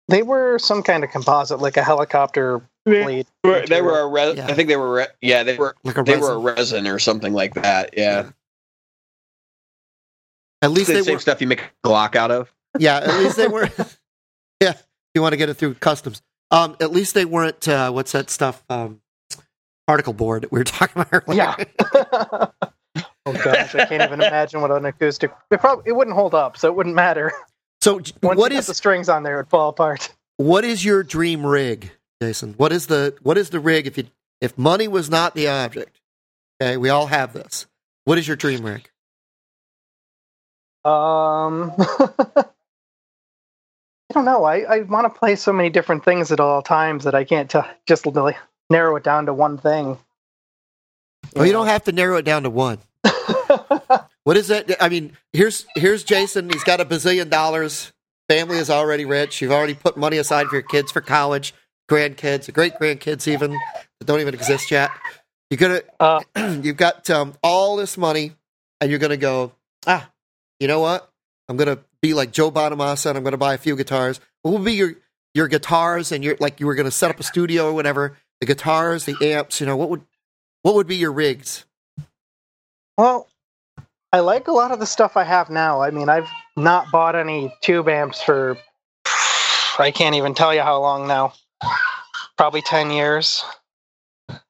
[0.09, 3.29] They were some kind of composite, like a helicopter blade.
[3.45, 4.47] They were a re- Yeah.
[4.49, 6.29] I think they were re- yeah they were Like a they resin.
[6.29, 7.91] were a resin or something like that.
[7.97, 8.31] Yeah,
[10.61, 11.21] At least the they same were.
[11.21, 12.53] stuff you make a Glock out of.
[12.77, 13.69] Yeah, at least they were.
[14.61, 14.73] yeah,
[15.15, 16.21] you want to get it through customs.
[16.51, 17.69] Um, at least they weren't.
[17.69, 18.65] Uh, what's that stuff?
[18.69, 19.01] Um,
[19.87, 21.55] particle board that we were talking about earlier.
[21.95, 22.47] Yeah.
[23.27, 25.33] oh gosh, I can't even imagine what an acoustic.
[25.51, 27.33] It probably it wouldn't hold up, so it wouldn't matter.
[27.83, 30.13] So, Once what is the strings on there, it'd fall apart.
[30.39, 31.91] what is your dream rig,
[32.23, 32.55] Jason?
[32.57, 33.87] What is the what is the rig?
[33.87, 34.05] If you
[34.41, 36.01] if money was not the object,
[36.61, 37.67] okay, we all have this.
[38.05, 38.89] What is your dream rig?
[40.85, 42.45] Um, I
[44.13, 44.45] don't know.
[44.45, 47.51] I, I want to play so many different things at all times that I can't
[47.51, 48.37] t- just really
[48.71, 49.99] narrow it down to one thing.
[51.35, 52.79] Well, you don't have to narrow it down to one.
[54.25, 54.83] What is that?
[54.83, 56.51] I mean, here's here's Jason.
[56.51, 57.93] He's got a bazillion dollars.
[58.29, 59.41] Family is already rich.
[59.41, 61.55] You've already put money aside for your kids for college,
[61.89, 64.91] grandkids, great grandkids, even that don't even exist yet.
[65.49, 66.23] You're gonna, Uh,
[66.61, 68.33] you've got um, all this money,
[68.81, 69.53] and you're gonna go.
[69.87, 70.11] Ah,
[70.59, 71.09] you know what?
[71.49, 74.19] I'm gonna be like Joe Bonamassa, and I'm gonna buy a few guitars.
[74.43, 74.95] What will be your
[75.35, 78.17] your guitars, and you're like you were gonna set up a studio or whatever.
[78.41, 79.61] The guitars, the amps.
[79.61, 80.03] You know what would
[80.63, 81.65] what would be your rigs?
[82.97, 83.29] Well,
[84.13, 85.83] I like a lot of the stuff I have now.
[85.83, 88.57] I mean, I've not bought any tube amps for
[89.79, 91.35] I can't even tell you how long now.
[92.39, 93.45] Probably ten years.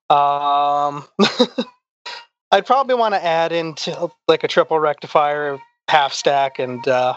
[0.09, 1.05] Um,
[2.53, 7.15] I'd probably want to add into like a triple rectifier, half stack, and uh,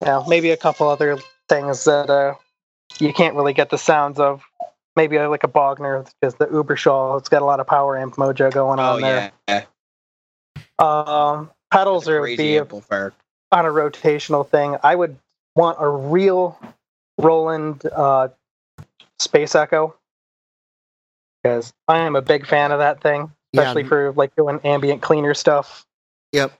[0.00, 2.34] you know, maybe a couple other things that uh,
[2.98, 4.42] you can't really get the sounds of.
[4.96, 8.16] Maybe uh, like a Bogner, because the Uberschall, it's got a lot of power amp
[8.16, 9.32] mojo going Oh on there.
[9.48, 9.64] yeah,
[10.80, 13.12] Um, pedals are be amplifier.
[13.52, 14.76] on a rotational thing.
[14.82, 15.16] I would
[15.54, 16.58] want a real
[17.18, 18.28] Roland uh,
[19.18, 19.94] Space Echo
[21.42, 23.62] because I am a big fan of that thing, Yeah.
[23.62, 25.84] especially for like doing ambient cleaner stuff.
[26.32, 26.52] Yep.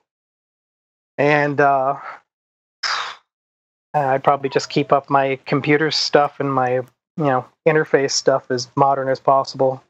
[1.19, 1.97] And uh,
[3.95, 6.85] I'd probably just keep up my computer stuff and my you
[7.25, 9.83] know interface stuff as modern as possible.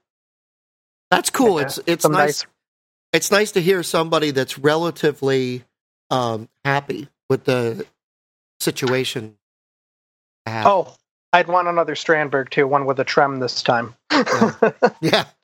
[1.11, 1.59] That's cool.
[1.61, 2.13] Yeah, It's it's nice.
[2.15, 2.47] nice-
[3.13, 5.65] It's nice to hear somebody that's relatively
[6.11, 7.85] um, happy with the
[8.61, 9.37] situation.
[10.47, 10.95] Oh,
[11.33, 13.95] I'd want another Strandberg too, one with a trem this time.
[15.01, 15.25] yeah.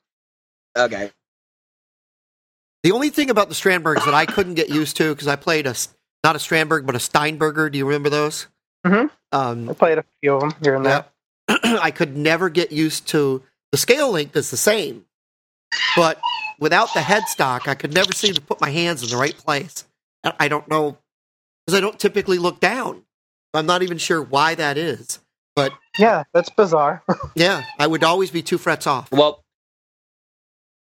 [0.78, 1.10] Okay.
[2.82, 5.66] The only thing about the Strandbergs that I couldn't get used to because I played
[5.66, 5.74] a
[6.22, 7.70] not a Strandberg but a Steinberger.
[7.70, 8.46] Do you remember those?
[8.86, 9.10] Mhm.
[9.32, 11.06] Um, I played a few of them here and there.
[11.48, 13.42] I could never get used to
[13.72, 15.06] the scale length is the same,
[15.96, 16.20] but
[16.60, 19.84] without the headstock, I could never seem to put my hands in the right place.
[20.40, 20.98] I don't know
[21.66, 23.02] because I don't typically look down.
[23.54, 25.20] I'm not even sure why that is.
[25.54, 27.02] But Yeah, that's bizarre.
[27.34, 29.10] yeah, I would always be two frets off.
[29.10, 29.42] Well,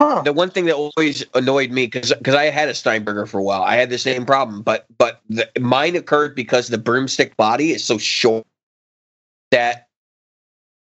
[0.01, 0.23] Huh.
[0.23, 3.43] the one thing that always annoyed me because because I had a Steinberger for a
[3.43, 7.71] while, I had the same problem, but but the, mine occurred because the broomstick body
[7.71, 8.47] is so short
[9.53, 9.89] that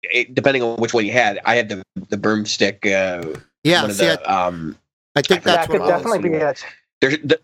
[0.03, 2.87] it, depending on which one you had, I had the the broomstick.
[2.87, 3.35] Uh,
[3.65, 4.79] Yeah, see, the, I, um,
[5.17, 6.65] I think that that's that could what I definitely be it.
[7.01, 7.41] there's the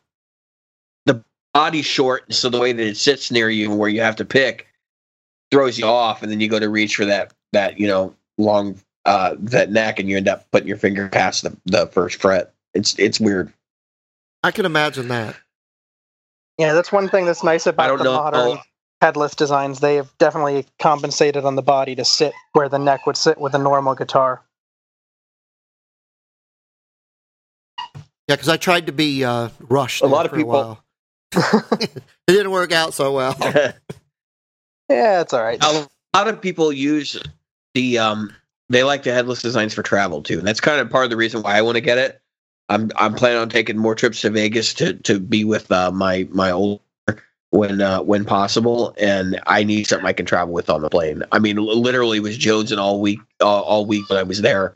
[1.07, 1.23] the
[1.55, 4.69] body's short, so the way that it sits near you, where you have to pick,
[5.51, 8.81] throws you off, and then you go to reach for that that you know long
[9.05, 12.53] uh that neck, and you end up putting your finger past the the first fret.
[12.75, 13.53] It's it's weird.
[14.43, 15.37] I can imagine that.
[16.59, 18.13] Yeah, that's one thing that's nice I about don't the know.
[18.15, 18.59] modern
[19.01, 19.81] headless designs.
[19.81, 23.55] They have definitely compensated on the body to sit where the neck would sit with
[23.55, 24.43] a normal guitar.
[28.29, 30.03] Yeah, because I tried to be uh, rushed.
[30.03, 30.79] A lot of people-
[31.35, 33.37] it didn't work out so well.
[34.91, 35.63] Yeah, it's all right.
[35.63, 37.21] a lot of people use
[37.75, 38.35] the um
[38.71, 41.17] they like the headless designs for travel too and that's kind of part of the
[41.19, 42.23] reason why i want to get it
[42.71, 46.27] i'm i'm planning on taking more trips to vegas to to be with uh, my
[46.31, 46.81] my old
[47.51, 51.23] when uh when possible and i need something i can travel with on the plane
[51.33, 54.41] i mean li- literally was Jones and all week uh, all week when i was
[54.41, 54.75] there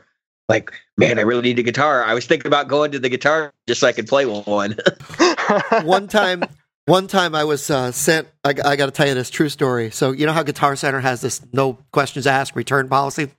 [0.49, 3.53] like man i really need a guitar i was thinking about going to the guitar
[3.67, 4.75] just so i could play one
[5.83, 6.43] one time,
[6.85, 8.27] one time I was uh, sent.
[8.43, 9.91] I, I got to tell you this true story.
[9.91, 13.29] So you know how Guitar Center has this no questions asked return policy.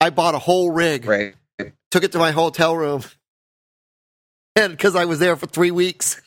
[0.00, 1.34] I bought a whole rig, right
[1.94, 3.04] took it to my hotel room,
[4.56, 6.20] and because I was there for three weeks,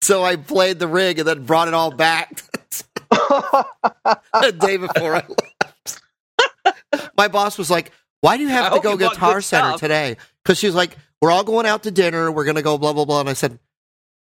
[0.00, 2.42] so I played the rig and then brought it all back
[3.10, 6.00] the day before I left.
[7.16, 7.92] My boss was like,
[8.22, 10.96] "Why do you I have to go you Guitar Center stuff." today?" Because she's like,
[11.20, 12.32] "We're all going out to dinner.
[12.32, 13.58] We're going to go blah blah blah." And I said,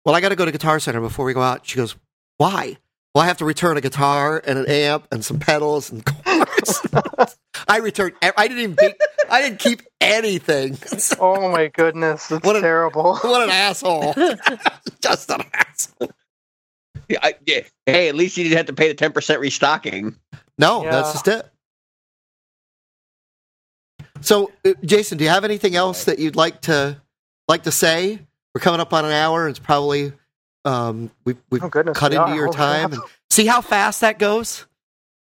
[0.03, 1.95] "Well, I got to go to Guitar Center before we go out." She goes,
[2.37, 2.77] "Why?"
[3.13, 6.81] Well, I have to return a guitar and an amp and some pedals and cords.
[7.67, 8.13] I returned.
[8.21, 8.75] I didn't even.
[8.77, 8.95] Keep,
[9.29, 10.77] I didn't keep anything.
[11.19, 13.17] oh my goodness, it's What a- terrible.
[13.21, 14.13] what an asshole!
[15.01, 16.11] Just an asshole.
[17.09, 17.61] Yeah, I, yeah.
[17.85, 20.15] hey at least you didn't have to pay the 10% restocking
[20.57, 20.91] No, Yeah.
[20.91, 21.45] that's just it.
[24.21, 27.01] So, uh, Jason, do you have anything else that you'd like to
[27.47, 28.19] like to say?
[28.53, 29.47] We're coming up on an hour.
[29.47, 30.13] It's probably
[30.65, 32.35] um, we we've Oh goodness, cut into are.
[32.35, 32.93] your time.
[32.93, 34.65] And see how fast that goes.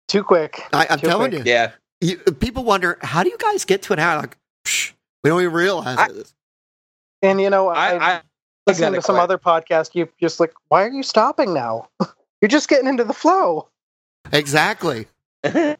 [0.08, 0.62] Too quick.
[0.74, 1.46] I, I'm Too telling quick.
[1.46, 1.72] you, yeah
[2.02, 2.18] you.
[2.18, 4.22] People wonder how do you guys get to an hour?
[4.22, 6.34] Like, psh, we don't even realize I- it.
[7.24, 8.22] And you know, I, I, I
[8.68, 9.24] listening gotta some quit.
[9.24, 9.96] other podcast.
[9.96, 11.90] You just like, why are you stopping now?
[12.42, 13.68] You're just getting into the flow.
[14.32, 15.08] Exactly.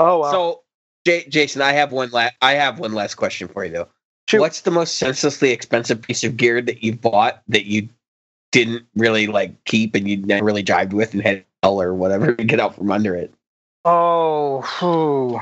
[0.00, 0.30] Oh well.
[0.30, 0.62] so
[1.08, 3.88] J- Jason I have one la- I have one last question for you though
[4.28, 4.40] Shoot.
[4.40, 7.88] what's the most senselessly expensive piece of gear that you bought that you
[8.52, 11.94] didn't really like keep and you never really jived with and had to sell or
[11.94, 13.32] whatever to get out from under it
[13.86, 15.40] Oh, whew.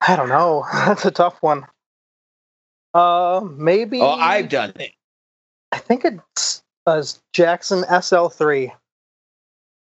[0.00, 0.64] I don't know.
[0.72, 1.66] That's a tough one.
[2.94, 4.00] Uh, maybe.
[4.00, 4.92] oh I've done it
[5.72, 8.72] I think it's a Jackson SL3.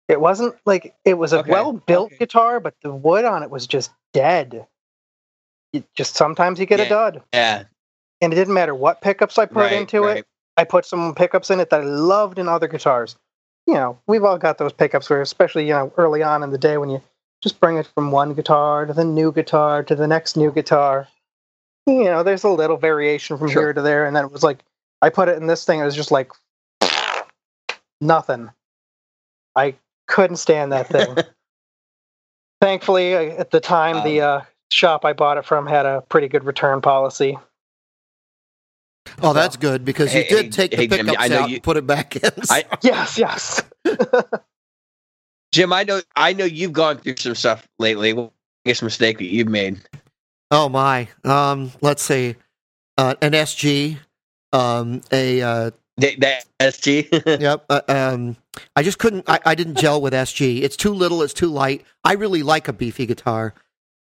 [0.09, 2.17] It wasn't like it was a Okay, well built okay.
[2.17, 4.67] guitar, but the wood on it was just dead.
[5.71, 7.63] You just sometimes you get a dud, yeah
[8.21, 10.17] and it didn't matter what pickups I put right, into right.
[10.17, 10.27] it.
[10.57, 13.15] I put some pickups in it that I loved in other guitars.
[13.65, 16.57] You know, we've all got those pickups where, especially you know, early on in the
[16.57, 17.01] day when you
[17.41, 21.07] just bring it from one guitar to the new guitar to the next new guitar.
[21.87, 23.61] You know, there's a little variation from Sure.
[23.63, 24.59] here to there, and then it was like
[25.01, 25.79] I put it in this thing.
[25.79, 26.31] It was just like
[28.01, 28.49] nothing.
[29.55, 29.75] I
[30.09, 31.15] couldn't stand that thing.
[32.61, 36.27] Thankfully, at the time, the Um, uh, shop I bought it from had a pretty
[36.27, 37.37] good return policy.
[39.21, 41.39] Oh, that's good because you Hey, did hey, take the hey, Jimmy, pickups I know
[41.41, 42.29] out you- and put it back in.
[42.49, 43.61] I- Yes, yes.
[45.51, 48.33] Jim I know I know you've gone through some stuff lately what's the
[48.65, 49.79] biggest mistake that you've made
[50.51, 51.07] Oh my.
[51.23, 52.35] Um, let's see.
[52.97, 53.97] Uh, an SG,
[54.51, 57.65] um, a uh, that, that SG yep.
[57.69, 58.35] Uh, um,
[58.75, 59.29] I just couldn't.
[59.29, 60.61] I, I didn't gel with SG.
[60.61, 61.21] It's too little.
[61.21, 61.85] It's too light.
[62.03, 63.53] I really like a beefy guitar.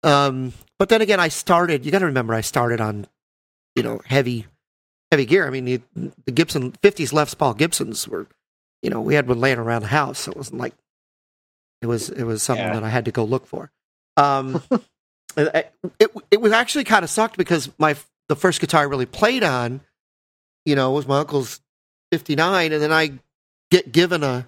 [0.03, 1.85] Um, but then again, I started.
[1.85, 3.07] You got to remember, I started on,
[3.75, 4.45] you know, heavy,
[5.11, 5.47] heavy gear.
[5.47, 5.81] I mean, the,
[6.25, 8.27] the Gibson '50s Les Paul Gibsons were,
[8.81, 10.19] you know, we had one laying around the house.
[10.19, 10.73] So it wasn't like
[11.81, 12.09] it was.
[12.09, 12.73] It was something Yeah.
[12.75, 13.71] that I had to go look for.
[14.17, 14.61] Um,
[15.37, 17.95] it, it it was actually kind of sucked because my
[18.29, 19.81] the first guitar I really played on,
[20.65, 21.61] you know, was my uncle's
[22.11, 23.19] '59, and then I
[23.71, 24.47] get given a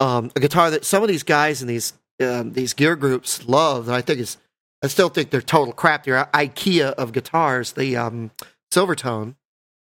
[0.00, 3.88] um, a guitar that some of these guys in these um, these gear groups love,
[3.88, 4.38] and I think it's
[4.82, 6.04] I still think they're total crap.
[6.04, 8.30] They're IKEA of guitars, the um,
[8.72, 9.34] Silvertone,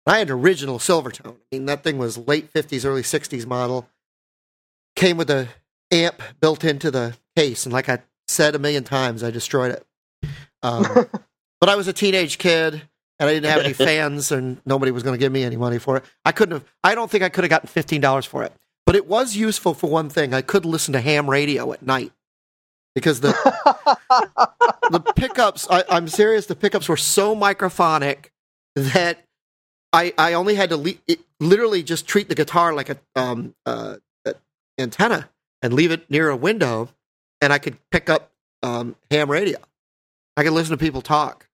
[0.10, 1.36] I had an original Silvertone.
[1.36, 3.88] I mean, that thing was late 50s, early 60s model.
[4.96, 5.48] Came with a
[5.92, 7.66] amp built into the case.
[7.66, 9.86] And like I said a million times, I destroyed it.
[10.64, 10.84] Um,
[11.62, 12.89] but I was a teenage kid
[13.20, 15.78] and I didn't have any fans and nobody was going to give me any money
[15.78, 16.04] for it.
[16.26, 18.54] I couldn't have, I don't think I could have gotten $15 for it.
[18.86, 20.34] But it was useful for one thing.
[20.34, 22.12] I could listen to ham radio at night
[22.96, 23.32] because the
[24.92, 28.32] the pickups I, i'm serious the pickups were so microphonic
[28.76, 29.24] that
[29.94, 33.56] i i only had to le- it, literally just treat the guitar like a um
[33.66, 33.96] uh
[34.26, 34.36] a
[34.78, 35.30] antenna
[35.62, 36.90] and leave it near a window
[37.42, 38.32] and i could pick up
[38.64, 39.60] um ham radio
[40.36, 41.48] i could listen to people talk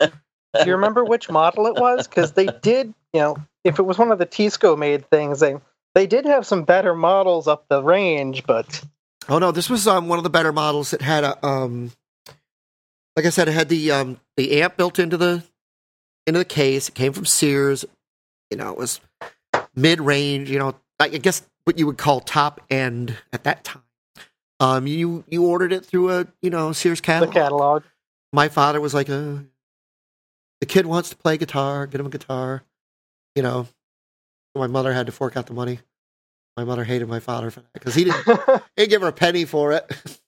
[0.62, 2.06] Do you remember which model it was?
[2.06, 5.56] Because they did, you know, if it was one of the Teisco made things, they
[5.94, 8.84] they did have some better models up the range, but
[9.28, 10.90] oh no this was um one of the better models.
[10.90, 11.90] That had a um
[13.16, 15.42] like i said it had the um the amp built into the
[16.26, 16.88] into the case.
[16.88, 17.84] It came from sears.
[18.50, 19.00] You know it was
[19.74, 23.82] mid-range you know i guess what you would call top end at that time.
[24.60, 27.34] Um you you ordered it through a you know sears the catalog.
[27.34, 27.82] Catalog.
[28.32, 29.38] my father was like uh,
[30.66, 32.62] the kid wants to play guitar get him a guitar
[33.34, 33.66] you know
[34.54, 35.78] my mother had to fork out the money
[36.56, 38.32] my mother hated my father for that because he didn't he
[38.76, 40.18] didn't give her a penny for it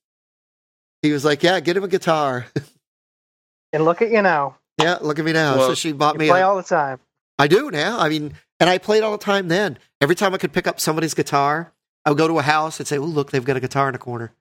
[1.03, 2.47] he was like yeah get him a guitar
[3.73, 4.57] and look at you now.
[4.81, 7.01] yeah look at me now so she bought You me play a, all the time.
[7.41, 8.01] I do now.
[8.01, 9.79] I mean, and I played all the time then.
[10.01, 11.73] Every time I could pick up somebody's guitar,
[12.05, 13.93] I would go to a house and say, "Oh, look, they've got a guitar in
[13.93, 14.33] the corner.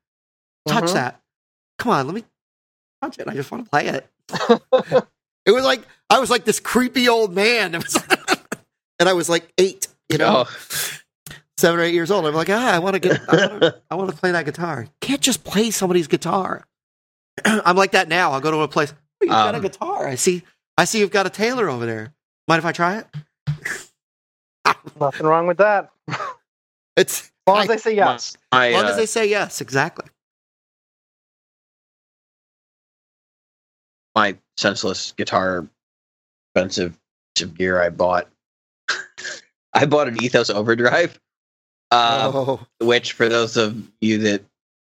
[0.68, 0.94] Touch Mhm.
[0.94, 1.22] that.
[1.78, 2.24] Come on, let me
[3.04, 3.28] touch it.
[3.28, 5.08] I just want to play it."
[5.48, 5.82] It was like
[6.12, 7.74] I was like this creepy old man.
[7.76, 7.98] It was,
[9.00, 11.38] and I was like eight, you know, Oh.
[11.58, 12.26] seven or eight years old.
[12.26, 14.46] I'm like, ah, I want to get, I want to, I want to play that
[14.46, 14.88] guitar.
[15.02, 16.66] Can't just play somebody's guitar.
[17.46, 18.32] I'm like that now.
[18.32, 18.94] I'll go to a place.
[18.94, 20.08] Oh, you've got a Um, guitar.
[20.08, 20.42] I see.
[20.80, 22.14] I see you've got a Taylor over there.
[22.48, 23.08] Mind if I try it?
[25.00, 25.92] Nothing wrong with that.
[26.96, 28.36] It's As long as they say yes.
[28.52, 30.06] My, As long uh, as they say yes, exactly.
[34.18, 35.68] My senseless guitar
[36.56, 36.98] expensive
[37.56, 38.28] gear I bought.
[39.76, 41.20] I bought an Ethos Overdrive,
[41.92, 44.42] uh, oh, which for those of you that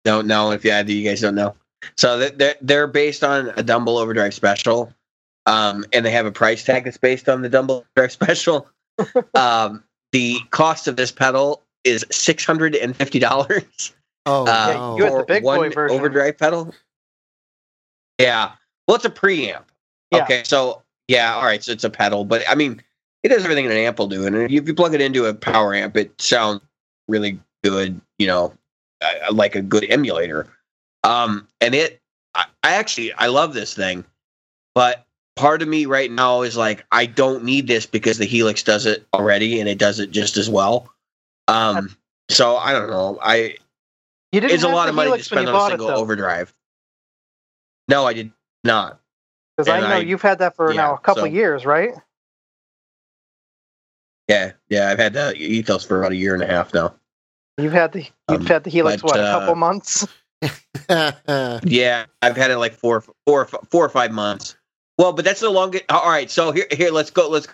[0.05, 1.57] don't know, if you either you guys don't know,
[1.97, 4.93] so that- they're they're based on a Dumble Overdrive special,
[5.47, 8.69] um, and they have a price tag that's based on the Dumble Overdrive special.
[9.35, 13.93] um, the cost of this pedal is six hundred and fifty dollars.
[14.25, 14.97] oh, Uh, no.
[14.99, 15.97] you had the big boy version.
[15.99, 16.73] overdrive pedal.
[18.21, 18.53] Yeah,
[18.87, 19.63] well, it's a preamp.
[20.11, 20.23] Yeah.
[20.23, 22.83] Okay, so yeah, all right, so it's a pedal, but I mean,
[23.23, 25.75] it does everything an amp will do, and if you plug it into a power
[25.75, 26.61] amp, it sounds
[27.09, 28.01] really good.
[28.19, 28.55] You know,
[29.33, 30.47] like a good emulator.
[31.05, 32.01] Um, and it,
[32.35, 34.05] I, I actually, I love this thing,
[34.75, 35.07] but
[35.37, 38.87] part of me right now is like, I don't need this because the Helix does
[38.87, 40.93] it already, and it does it just as well.
[41.49, 41.97] Um,
[42.29, 43.19] so I don't know.
[43.23, 43.57] I
[44.33, 45.97] You didn't it's a lot of money to Helix spend on a bought it, single
[45.97, 46.53] overdrive.
[47.89, 48.33] No, I did
[48.67, 49.01] not.
[49.57, 51.91] Because I know I- you've had that for yeah, now a couple so- years, right?
[54.29, 56.95] Yeah, yeah, I've had the ethos for about a year and a half now.
[57.59, 60.07] You've had the you've Um, had the Helix but, what a uh, couple months.
[60.89, 64.57] Yeah, I've had it like four, four, four or five months.
[64.99, 65.85] Well, but that's the longest.
[65.89, 67.29] All right, so here, here, let's go.
[67.29, 67.49] Let's.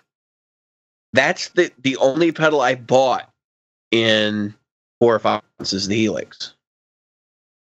[1.12, 3.30] That's the the only pedal I bought
[3.90, 4.54] in
[4.98, 6.54] four or five months is the Helix.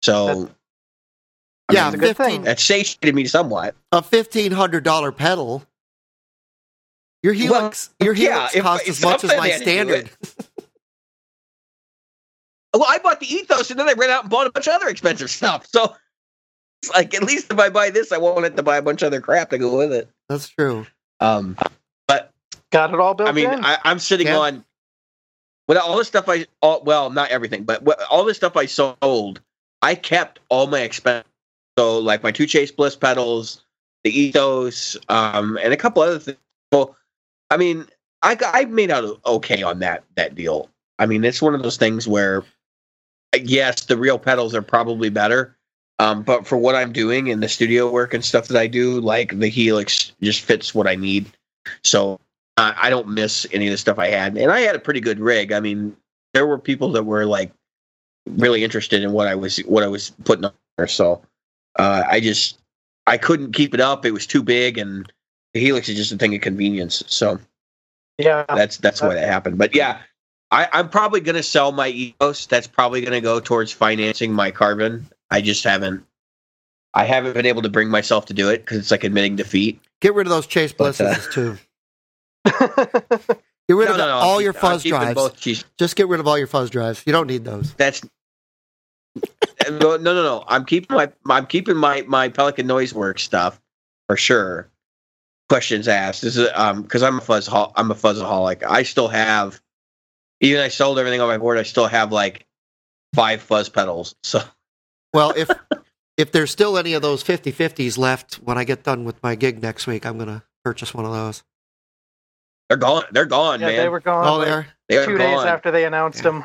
[0.02, 0.54] So, That's-
[1.70, 2.42] I yeah, That's a mean, good fifteen thing.
[2.44, 3.74] that satiated me somewhat.
[3.92, 5.62] a fifteen hundred dollar pedal.
[7.22, 10.10] Your Helix, your Helix if- cost if as much as my had to do standard.
[12.72, 14.74] Well, I bought the ethos, and then I ran out and bought a bunch of
[14.74, 15.66] other expensive stuff.
[15.66, 15.96] So,
[16.82, 19.02] it's like at least if I buy this, I won't have to buy a bunch
[19.02, 20.08] of other crap to go with it.
[20.28, 20.86] That's true.
[21.18, 21.56] Um,
[22.06, 22.30] but
[22.70, 23.64] Got it all built I mean, in.
[23.64, 24.38] I, I'm sitting Yeah.
[24.38, 24.64] on
[25.68, 29.40] with all the stuff I all, well, not everything, but all the stuff I sold,
[29.82, 31.26] I kept all my expense.
[31.80, 33.64] So, like my two Chase Bliss pedals,
[34.04, 36.36] the Ethos, um, and a couple other things.
[36.70, 36.94] Well,
[37.50, 37.86] I mean,
[38.20, 40.68] I I made out okay on that that deal.
[40.98, 42.44] I mean, it's one of those things where,
[43.34, 45.56] yes, the real pedals are probably better.
[45.98, 49.00] Um, but for what I'm doing and the studio work and stuff that I do,
[49.00, 51.32] like the Helix just fits what I need.
[51.82, 52.20] So
[52.58, 55.18] I don't miss any of the stuff I had, and I had a pretty good
[55.18, 55.50] rig.
[55.50, 55.96] I mean,
[56.34, 57.52] there were people that were like
[58.26, 60.86] really interested in what I was what I was putting on there.
[60.86, 61.22] So
[61.78, 62.58] uh, I just
[63.06, 64.04] I couldn't keep it up.
[64.04, 65.10] It was too big, and
[65.54, 67.02] the Helix is just a thing of convenience.
[67.06, 67.38] So
[68.18, 69.58] yeah, that's that's why that happened.
[69.58, 70.00] But yeah,
[70.50, 72.46] I, I'm probably going to sell my Ethos.
[72.46, 75.06] That's probably going to go towards financing my Carvin.
[75.30, 76.04] I just haven't.
[76.92, 79.80] I haven't been able to bring myself to do it because it's like admitting defeat.
[80.00, 81.56] Get rid of those Chase But, uh, too.
[82.58, 85.14] Get rid No, of the- no, all your fuzz drives.
[85.14, 85.40] Both.
[85.40, 87.04] Just get rid of all your fuzz drives.
[87.06, 87.72] You don't need those.
[87.74, 88.02] That's
[89.16, 90.44] no, no, no, no.
[90.48, 93.60] I'm keeping my I'm keeping my my Pelican Noise Work stuff
[94.08, 94.70] for sure.
[95.48, 96.22] Questions asked.
[96.22, 98.62] This is um because I'm a fuzz hol- I'm a fuzzaholic.
[98.62, 99.60] I still have
[100.40, 101.58] even I sold everything on my board.
[101.58, 102.46] I still have like
[103.14, 104.14] five fuzz pedals.
[104.22, 104.40] So
[105.12, 105.50] Well, if
[106.16, 109.60] if there's still any of those 50-50s left when I get done with my gig
[109.62, 111.42] next week, I'm gonna purchase one of those.
[112.68, 113.04] they're gone.
[113.10, 113.76] They're gone, yeah, man.
[113.76, 114.66] they were gone Oh, like, there.
[114.88, 115.48] They are two days gone.
[115.48, 116.22] after they announced Yeah.
[116.24, 116.44] them.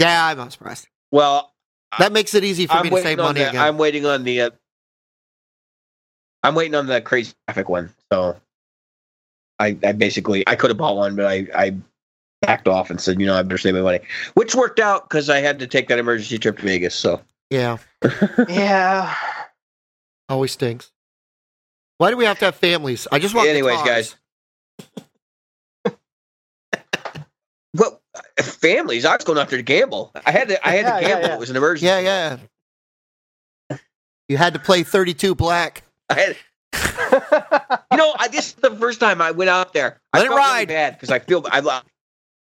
[0.00, 0.88] Yeah, I'm not surprised.
[1.12, 1.52] Well,
[1.98, 3.62] That makes it easy for I'm me to save money the, again.
[3.62, 4.40] I'm waiting on the.
[4.42, 4.50] Uh,
[6.42, 7.90] I'm waiting on the crazy traffic one.
[8.12, 8.36] So,
[9.58, 11.76] I I basically I could have bought one, but I I
[12.42, 14.00] backed off and said, you know, I better save my money,
[14.34, 16.94] which worked out because I had to take that emergency trip to Vegas.
[16.94, 17.20] So,
[17.50, 17.78] yeah,
[18.48, 19.14] Yeah.
[20.28, 20.90] always stinks.
[21.98, 23.06] Why do we have to have families?
[23.12, 23.48] I just want.
[23.48, 24.16] Anyways, guitars.
[27.74, 28.02] well,
[28.42, 29.04] families.
[29.04, 30.12] I was going out there to gamble.
[30.26, 30.66] I had to.
[30.66, 31.28] I had Yeah, to gamble.
[31.28, 31.34] yeah.
[31.34, 31.86] It was an emergency.
[31.86, 32.36] Yeah,
[33.70, 33.78] yeah.
[34.28, 35.82] You had to play 32 black.
[36.08, 36.36] I had,
[37.92, 40.00] you know, I this is the first time I went out there.
[40.12, 40.68] I Let it felt really ride.
[40.68, 41.80] bad because I feel I,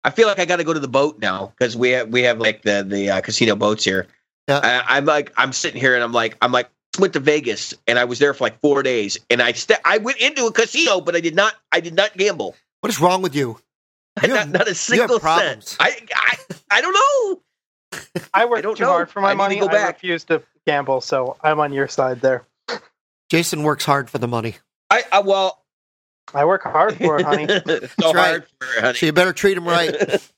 [0.04, 2.22] I feel like I got to go to the boat now because we have we
[2.22, 4.06] have like the the uh, casino boats here.
[4.48, 4.60] Yeah.
[4.62, 6.68] I, I'm like I'm sitting here and I'm like I'm like
[6.98, 9.98] went to Vegas and I was there for like four days and I ste- I
[9.98, 13.22] went into a casino but I did not I did not gamble What is wrong
[13.22, 13.58] with you?
[14.22, 15.70] You not, have- not a single problems.
[15.70, 15.76] cent.
[15.80, 16.36] I, I
[16.70, 18.00] I don't know.
[18.34, 18.90] I worked don't too know.
[18.90, 19.58] hard for my I money.
[19.60, 22.44] go I refuse to gamble, so I'm on your side there.
[23.30, 24.56] Jason works hard for the money,
[24.90, 25.62] I, I well
[26.34, 27.46] I work hard for it, honey.
[28.00, 28.14] so right.
[28.14, 28.94] hard for it, honey.
[28.98, 30.30] so you better treat him right.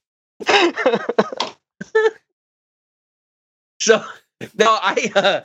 [3.80, 4.04] So
[4.56, 5.40] no, I uh,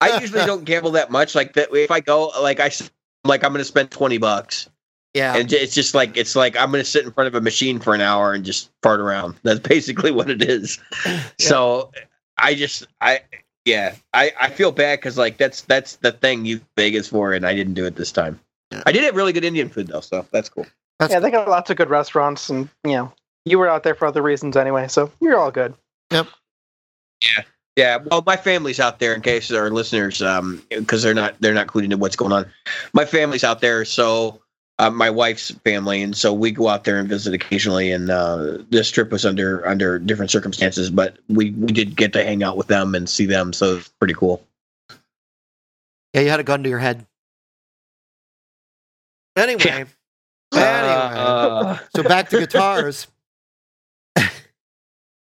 [0.00, 1.34] I usually don't gamble that much.
[1.34, 2.90] Like that, if I go, like I s-
[3.24, 4.68] like I'm going to spend twenty bucks,
[5.14, 7.40] Yeah, and it's just like it's like I'm going to sit in front of a
[7.40, 9.34] machine for an hour and just fart around.
[9.42, 10.78] That's basically what it is.
[11.38, 11.90] So
[12.38, 13.20] I just I
[13.64, 17.46] yeah I I feel bad because like that's that's the thing you Vegas for, and
[17.46, 18.40] I didn't do it this time.
[18.70, 18.82] Yeah.
[18.86, 20.66] I did have really good Indian food though, so that's cool.
[20.98, 23.12] That's yeah, they got lots of good restaurants, and you know,
[23.44, 25.74] you were out there for other reasons anyway, so you're all good.
[26.10, 26.28] Yep.
[27.22, 27.42] Yeah,
[27.76, 31.54] Yeah, well, my family's out there in case our listeners, um, because they're not they're
[31.54, 32.46] not clued into what's going on.
[32.92, 34.41] My family's out there, so
[34.82, 37.92] uh, my wife's family, and so we go out there and visit occasionally.
[37.92, 42.24] And uh, this trip was under under different circumstances, but we we did get to
[42.24, 44.44] hang out with them and see them, so it's pretty cool.
[46.12, 47.06] yeah, you had a gun to your head.
[49.36, 49.86] Anyway, anyway,
[50.52, 53.06] Uh, so back to guitars.
[54.16, 54.24] All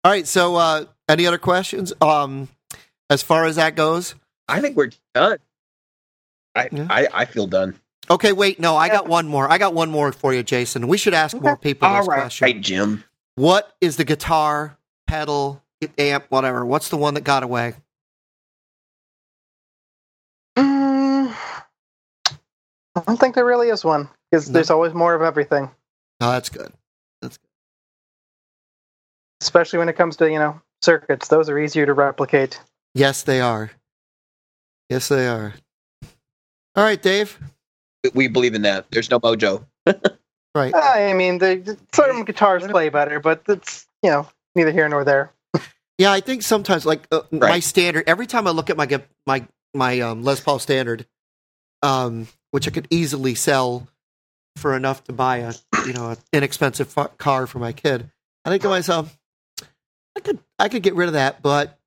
[0.05, 1.93] right, so uh, any other questions?
[2.01, 2.49] Um,
[3.11, 4.15] as far as that goes,
[4.49, 5.39] I think we're done.
[6.55, 6.87] I, Yeah.
[6.89, 7.75] I I feel done.
[8.11, 8.33] Okay.
[8.33, 9.51] Wait, no, I got one more.
[9.51, 10.89] I got one more for you, Jason.
[10.89, 12.47] We should ask more people this question.
[12.49, 13.05] Hey, Jim.
[13.35, 14.77] What is the guitar,
[15.07, 15.63] pedal,
[15.99, 16.65] amp, whatever?
[16.67, 17.75] What's the one that got away?
[20.59, 21.35] Mm,
[22.95, 24.55] I don't think there really is one because No.
[24.55, 25.71] there's always more of everything,
[26.21, 26.73] Oh, that's good.
[29.41, 31.29] especially when it comes to you know circuits.
[31.29, 32.61] Those are easier to replicate.
[32.95, 33.71] Yes, they are.
[34.91, 35.55] Yes, they are.
[36.77, 37.39] All right, Dave.
[38.05, 38.87] We- We believe in that.
[38.91, 39.65] There's no mojo.
[40.55, 40.75] Right.
[40.75, 45.33] I mean, the certain guitars play better, but it's you know neither here nor there.
[45.97, 48.05] Yeah, I think sometimes like uh, my standard.
[48.07, 48.87] Every time I look at my
[49.27, 51.07] my my um, Les Paul standard,
[51.83, 53.89] um, which I could easily sell
[54.57, 55.55] for enough to buy a
[55.87, 58.11] you know an inexpensive fu- car for my kid,
[58.45, 59.19] I think to myself,
[60.15, 61.79] I could I could get rid of that, but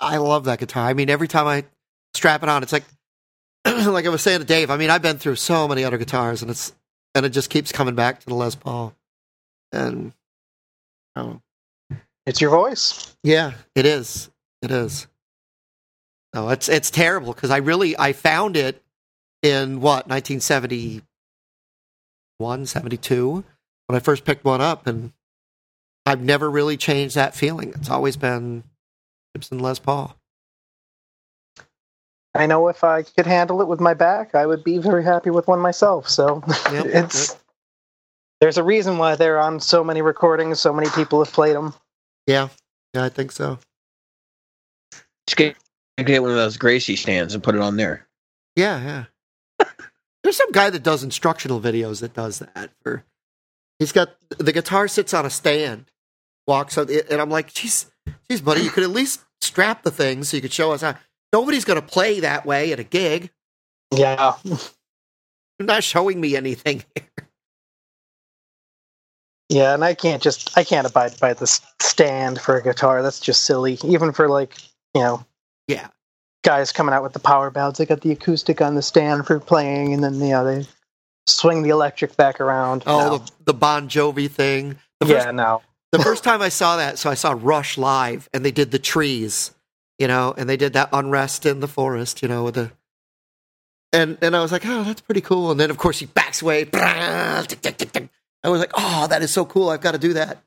[0.00, 0.84] I love that guitar.
[0.88, 1.62] I mean, every time I
[2.12, 2.84] strap it on, it's like
[3.86, 4.70] like I was saying to Dave.
[4.70, 6.72] I mean, I've been through so many other guitars, and it's
[7.14, 8.94] and it just keeps coming back to the Les Paul,
[9.72, 10.12] and
[11.16, 11.40] oh.
[12.24, 13.16] It's your voice.
[13.24, 14.30] Yeah, it is.
[14.62, 15.08] It is.
[16.34, 18.80] No, it's it's terrible because I really I found it
[19.42, 23.44] in what 1971, 72
[23.86, 25.12] when I first picked one up, and
[26.06, 27.70] I've never really changed that feeling.
[27.70, 28.62] It's always been
[29.34, 30.16] Gibson Les Paul.
[32.34, 35.30] I know if I could handle it with my back, I would be very happy
[35.30, 36.08] with one myself.
[36.08, 36.42] So
[36.72, 37.36] Yep, it's
[38.40, 40.60] there's a reason why they're on so many recordings.
[40.60, 41.74] So many people have played them.
[42.26, 42.48] Yeah,
[42.94, 43.58] yeah, I think so.
[45.26, 45.56] Just get,
[46.04, 48.08] get one of those Gracie stands and put it on there.
[48.56, 49.06] Yeah,
[49.60, 49.66] yeah.
[50.22, 52.70] There's some guy that does instructional videos that does that.
[52.82, 53.04] For
[53.78, 55.90] he's got the guitar sits on a stand,
[56.46, 57.90] walks on, and I'm like, geez,
[58.28, 60.96] geez, buddy, you could at least strap the thing so you could show us how.
[61.32, 63.30] Nobody's going to play that way at a gig.
[63.94, 64.58] Yeah, You're
[65.60, 66.84] not showing me anything.
[69.48, 71.46] Yeah, and I can't just I can't abide by the
[71.80, 73.02] stand for a guitar.
[73.02, 73.78] That's just silly.
[73.84, 74.56] Even for like
[74.94, 75.26] you know
[75.68, 75.88] Yeah.
[76.42, 79.38] guys coming out with the power ballads, they got the acoustic on the stand for
[79.38, 80.66] playing, and then you know they
[81.26, 82.82] swing the electric back around.
[82.86, 83.18] Oh, No.
[83.18, 84.78] the, the Bon Jovi thing.
[85.00, 85.62] The yeah, first, no.
[85.90, 88.78] the first time I saw that, so I saw Rush live, and they did the
[88.78, 89.50] trees,
[90.02, 92.72] you know, and they did that unrest in the forest, you know, with the.
[93.92, 95.52] And and I was like, oh, that's pretty cool.
[95.52, 96.68] And then of course he backs away.
[96.74, 97.44] I
[98.44, 99.68] was like, oh, that is so cool.
[99.70, 100.42] I've got to do that.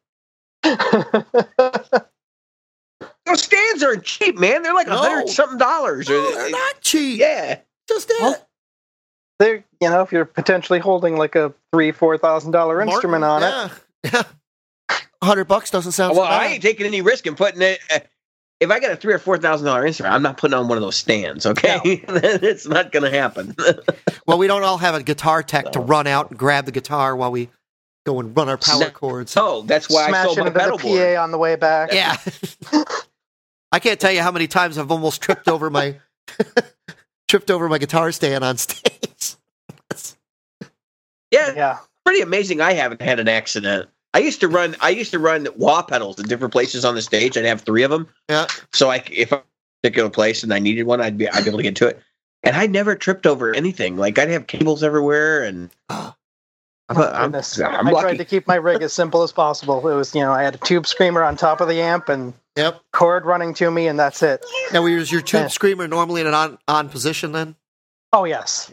[3.25, 4.61] Those stands are cheap, man.
[4.61, 4.97] They're like a No.
[4.97, 6.09] hundred something dollars.
[6.09, 7.19] No, they're not cheap.
[7.19, 7.59] Yeah.
[7.87, 8.17] Just it.
[8.21, 8.47] Well,
[9.39, 13.41] They're you know if you're potentially holding like a three four thousand dollar instrument on
[13.43, 13.45] it.
[13.45, 13.69] yeah.
[14.11, 14.23] Yeah.
[15.21, 16.31] A hundred bucks doesn't sound Well, so.
[16.31, 17.79] I ain't taking any risk in putting it.
[17.89, 17.99] Eh,
[18.61, 20.77] If I got a three or four thousand dollar instrument, I'm not putting on one
[20.77, 21.45] of those stands.
[21.45, 23.55] Okay, it's not going to happen.
[24.27, 27.15] Well, we don't all have a guitar tech to run out and grab the guitar
[27.15, 27.47] while we
[28.07, 28.89] go and run our power No.
[28.89, 29.31] chords.
[29.33, 31.15] so oh, that's why I Smash sold it my pedal the board.
[31.15, 31.93] PA on the way back.
[31.93, 32.17] Yeah.
[33.71, 35.97] I can't tell you how many times I've almost tripped over my
[37.27, 39.35] tripped over my guitar stand on stage.
[41.29, 41.77] Yeah, Yeah.
[42.03, 42.61] pretty amazing.
[42.61, 43.89] I haven't had an accident.
[44.15, 44.77] I used to run.
[44.79, 47.37] I used to run wah pedals at different places on the stage.
[47.37, 48.07] I'd have three of them.
[48.29, 48.47] Yeah.
[48.71, 49.43] So I, if a
[49.83, 52.01] particular place and I needed one, I'd be I'd be able to get to it.
[52.41, 53.97] And I never tripped over anything.
[53.97, 56.13] Like I'd have cables everywhere, and I'm,
[56.89, 57.35] Oh, I'm.
[57.35, 58.01] I'm I lucky.
[58.01, 59.85] tried to keep my rig as simple as possible.
[59.89, 62.33] It was, you know, I had a tube screamer on top of the amp and
[62.55, 62.79] Yep.
[62.93, 64.45] cord running to me, and that's it.
[64.71, 65.47] Now, was your tube Yeah.
[65.47, 67.55] screamer normally in an on, on position then?
[68.13, 68.71] Oh yes.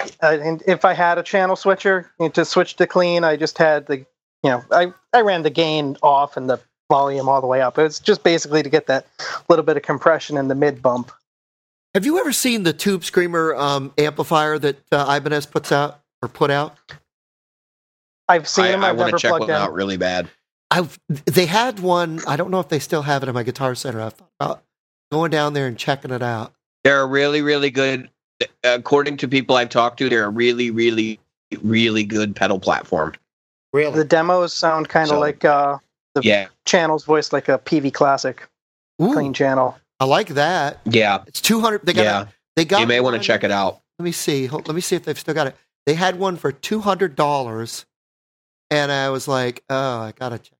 [0.00, 3.34] Uh, and if I had a channel switcher you know, to switch to clean, I
[3.36, 4.06] just had the,
[4.44, 6.60] you know, I I ran the gain off and the
[6.90, 7.78] volume all the way up.
[7.78, 9.06] It's just basically to get that
[9.48, 11.10] little bit of compression in the mid bump.
[11.94, 16.28] Have you ever seen the tube screamer um, amplifier that uh, Ibanez puts out or
[16.28, 16.76] put out?
[18.28, 18.84] I've seen I, them.
[18.84, 19.56] I I've want never to check plugged one in.
[19.56, 20.28] out really bad.
[20.70, 22.20] I've they had one.
[22.26, 24.00] I don't know if they still have it in my guitar center.
[24.00, 24.62] I thought about
[25.10, 26.52] going down there and checking it out.
[26.82, 28.10] They're really, really good.
[28.62, 31.20] According to people I've talked to, they're a really, really,
[31.62, 33.14] really good pedal platform.
[33.74, 33.96] Really?
[33.96, 35.78] The demos sound kind of So- like uh,
[36.14, 38.40] the Yeah, channels voice, like a PV Classic
[39.02, 39.76] Ooh, clean channel.
[40.00, 40.78] I like that.
[40.86, 41.84] yeah, It's two hundred.
[41.84, 42.02] They got.
[42.04, 42.26] yeah.
[42.56, 42.80] They got.
[42.80, 43.80] You may want to check it out.
[43.98, 44.46] Let me see.
[44.46, 45.56] Hold- Let me see if they've still got it.
[45.86, 47.84] They had one for two hundred dollars,
[48.70, 50.56] and I was like, "Oh, I gotta check."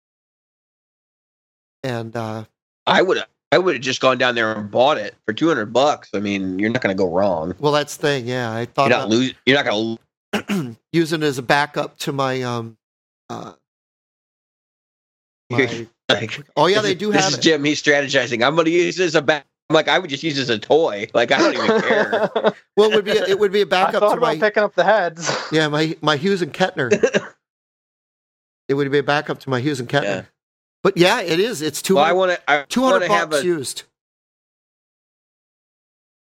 [1.84, 2.44] And uh,
[2.86, 3.22] I would
[3.52, 6.10] I would have just gone down there and bought it for two hundred bucks.
[6.14, 7.54] I mean, you're not going to go wrong.
[7.60, 8.26] well, that's the thing.
[8.26, 9.34] Yeah, I thought You're not about lose.
[9.46, 9.98] You're not going
[10.32, 10.76] to.
[10.92, 12.76] using it as a backup to my um.
[13.30, 13.52] Uh,
[15.51, 17.42] my, Like, oh yeah, they do This have is it.
[17.42, 17.64] Jim.
[17.64, 18.46] He's strategizing.
[18.46, 19.46] I'm going to use this as a back.
[19.70, 21.09] I'm like, I would just use this as a toy.
[21.14, 22.30] Like, I don't even care.
[22.76, 24.36] Well, it would be a, it would be a I backup thought to about my
[24.36, 25.30] picking up the heads.
[25.51, 26.92] yeah my my Hughes and Kettner.
[28.68, 30.02] it would be a backup to my Hughes and Kettner.
[30.02, 30.22] Yeah.
[30.82, 31.62] But yeah, it is.
[31.62, 32.51] It's two well, I want to.
[32.51, 33.44] I two hundred bucks a.
[33.44, 33.84] used.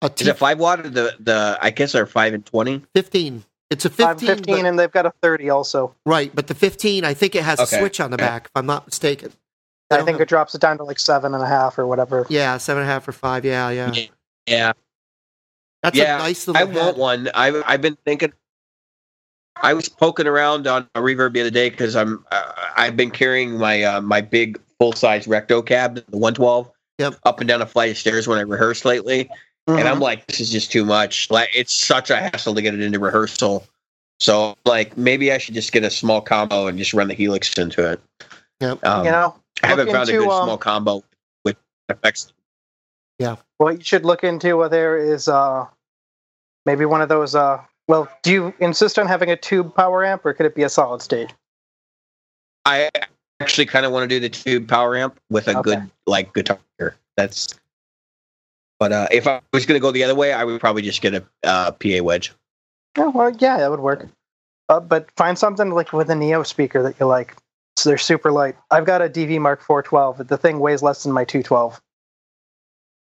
[0.03, 1.57] A Is it five watt or the the?
[1.61, 2.83] I guess they're five and twenty.
[2.93, 3.43] fifteen.
[3.71, 5.95] It's a I'm 15, 15, but- and they've got a 30 also.
[6.05, 6.29] right?
[6.35, 7.77] But the fifteen, I think it has Okay.
[7.77, 8.45] a switch on the back.
[8.47, 9.31] If I'm not mistaken.
[9.89, 11.87] They I think have- it drops it down to like seven and a half or
[11.87, 12.25] whatever.
[12.29, 13.45] Yeah, seven and a half or five.
[13.45, 13.91] Yeah, yeah.
[14.45, 14.73] Yeah,
[15.83, 16.61] That's Yeah, a nice little.
[16.61, 16.97] I want head.
[16.97, 17.29] one.
[17.33, 18.33] I've I've been thinking.
[19.63, 23.11] I was poking around on a reverb the other day because I'm uh, I've been
[23.11, 27.15] carrying my uh, my big full size recto cab, the 112, Yep.
[27.23, 29.29] up and down a flight of stairs when I rehearse lately,
[29.67, 29.91] and Mhm.
[29.91, 31.29] I'm like, this is just too much.
[31.29, 33.65] Like it's such a hassle to get it into rehearsal.
[34.19, 37.57] So like maybe I should just get a small combo and just run the Helix
[37.57, 38.01] into it.
[38.59, 38.85] Yep.
[38.85, 41.03] Um, you know, I haven't look found a good um, small combo
[41.43, 41.57] with
[41.89, 42.31] effects.
[43.19, 43.37] Yeah.
[43.57, 45.67] What you should look into there is uh,
[46.65, 47.35] maybe one of those.
[47.35, 50.63] Uh, well, do you insist on having a tube power amp, or could it be
[50.63, 51.33] a solid state?
[52.65, 52.89] I
[53.39, 55.61] actually kind of want to do the tube power amp with a Okay.
[55.61, 56.59] good like guitar.
[57.17, 57.47] That's.
[58.81, 61.03] But uh, if I was going to go the other way, I would probably just
[61.03, 62.33] get a uh, PA wedge.
[62.97, 64.07] Oh, well, yeah, that would work.
[64.69, 67.35] Uh, but find something like with a Neo speaker that you like.
[67.75, 68.55] So they're super light.
[68.71, 70.27] I've got a DV Mark 412.
[70.27, 71.79] The thing weighs less than my 212.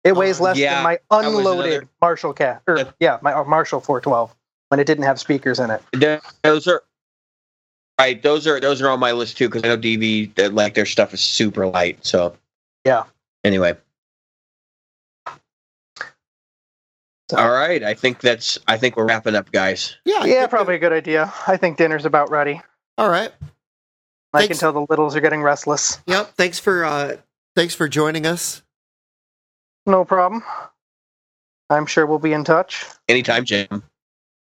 [0.04, 2.62] It weighs Oh, less yeah, than my unloaded another- Marshall cat.
[2.68, 2.84] Or, Yeah.
[3.00, 4.36] yeah, my uh, Marshall 412
[4.68, 5.82] when it didn't have speakers in it.
[6.44, 6.84] Those are
[7.98, 8.22] right.
[8.22, 10.86] Those are those are on my list too because I know DV that like their
[10.86, 12.06] stuff is super light.
[12.06, 12.36] So
[12.84, 13.04] Yeah.
[13.46, 13.78] Anyway,
[17.34, 17.84] all right.
[17.84, 18.58] I think that's.
[18.68, 19.98] I think we're wrapping up, guys.
[20.06, 21.32] Yeah, Yeah, probably a good idea.
[21.48, 22.62] I think dinner's about ready.
[22.98, 23.32] All right.
[24.34, 24.48] I Thanks.
[24.48, 26.00] can tell the littles are getting restless.
[26.06, 26.34] Yep.
[26.36, 27.18] Thanks for uh,
[27.56, 28.62] thanks for joining us.
[29.86, 30.44] No problem.
[31.70, 32.86] I'm sure we'll be in touch.
[33.08, 33.84] Anytime, Jim.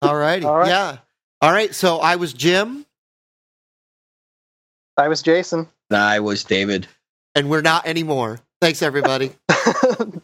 [0.03, 0.45] All righty.
[0.45, 0.69] All right.
[0.69, 0.99] Yeah.
[1.41, 1.75] All right.
[1.75, 2.87] So I was Jim.
[4.97, 5.69] I was Jason.
[5.91, 6.87] I was David.
[7.35, 8.41] And we're not anymore.
[8.61, 9.33] Thanks, everybody.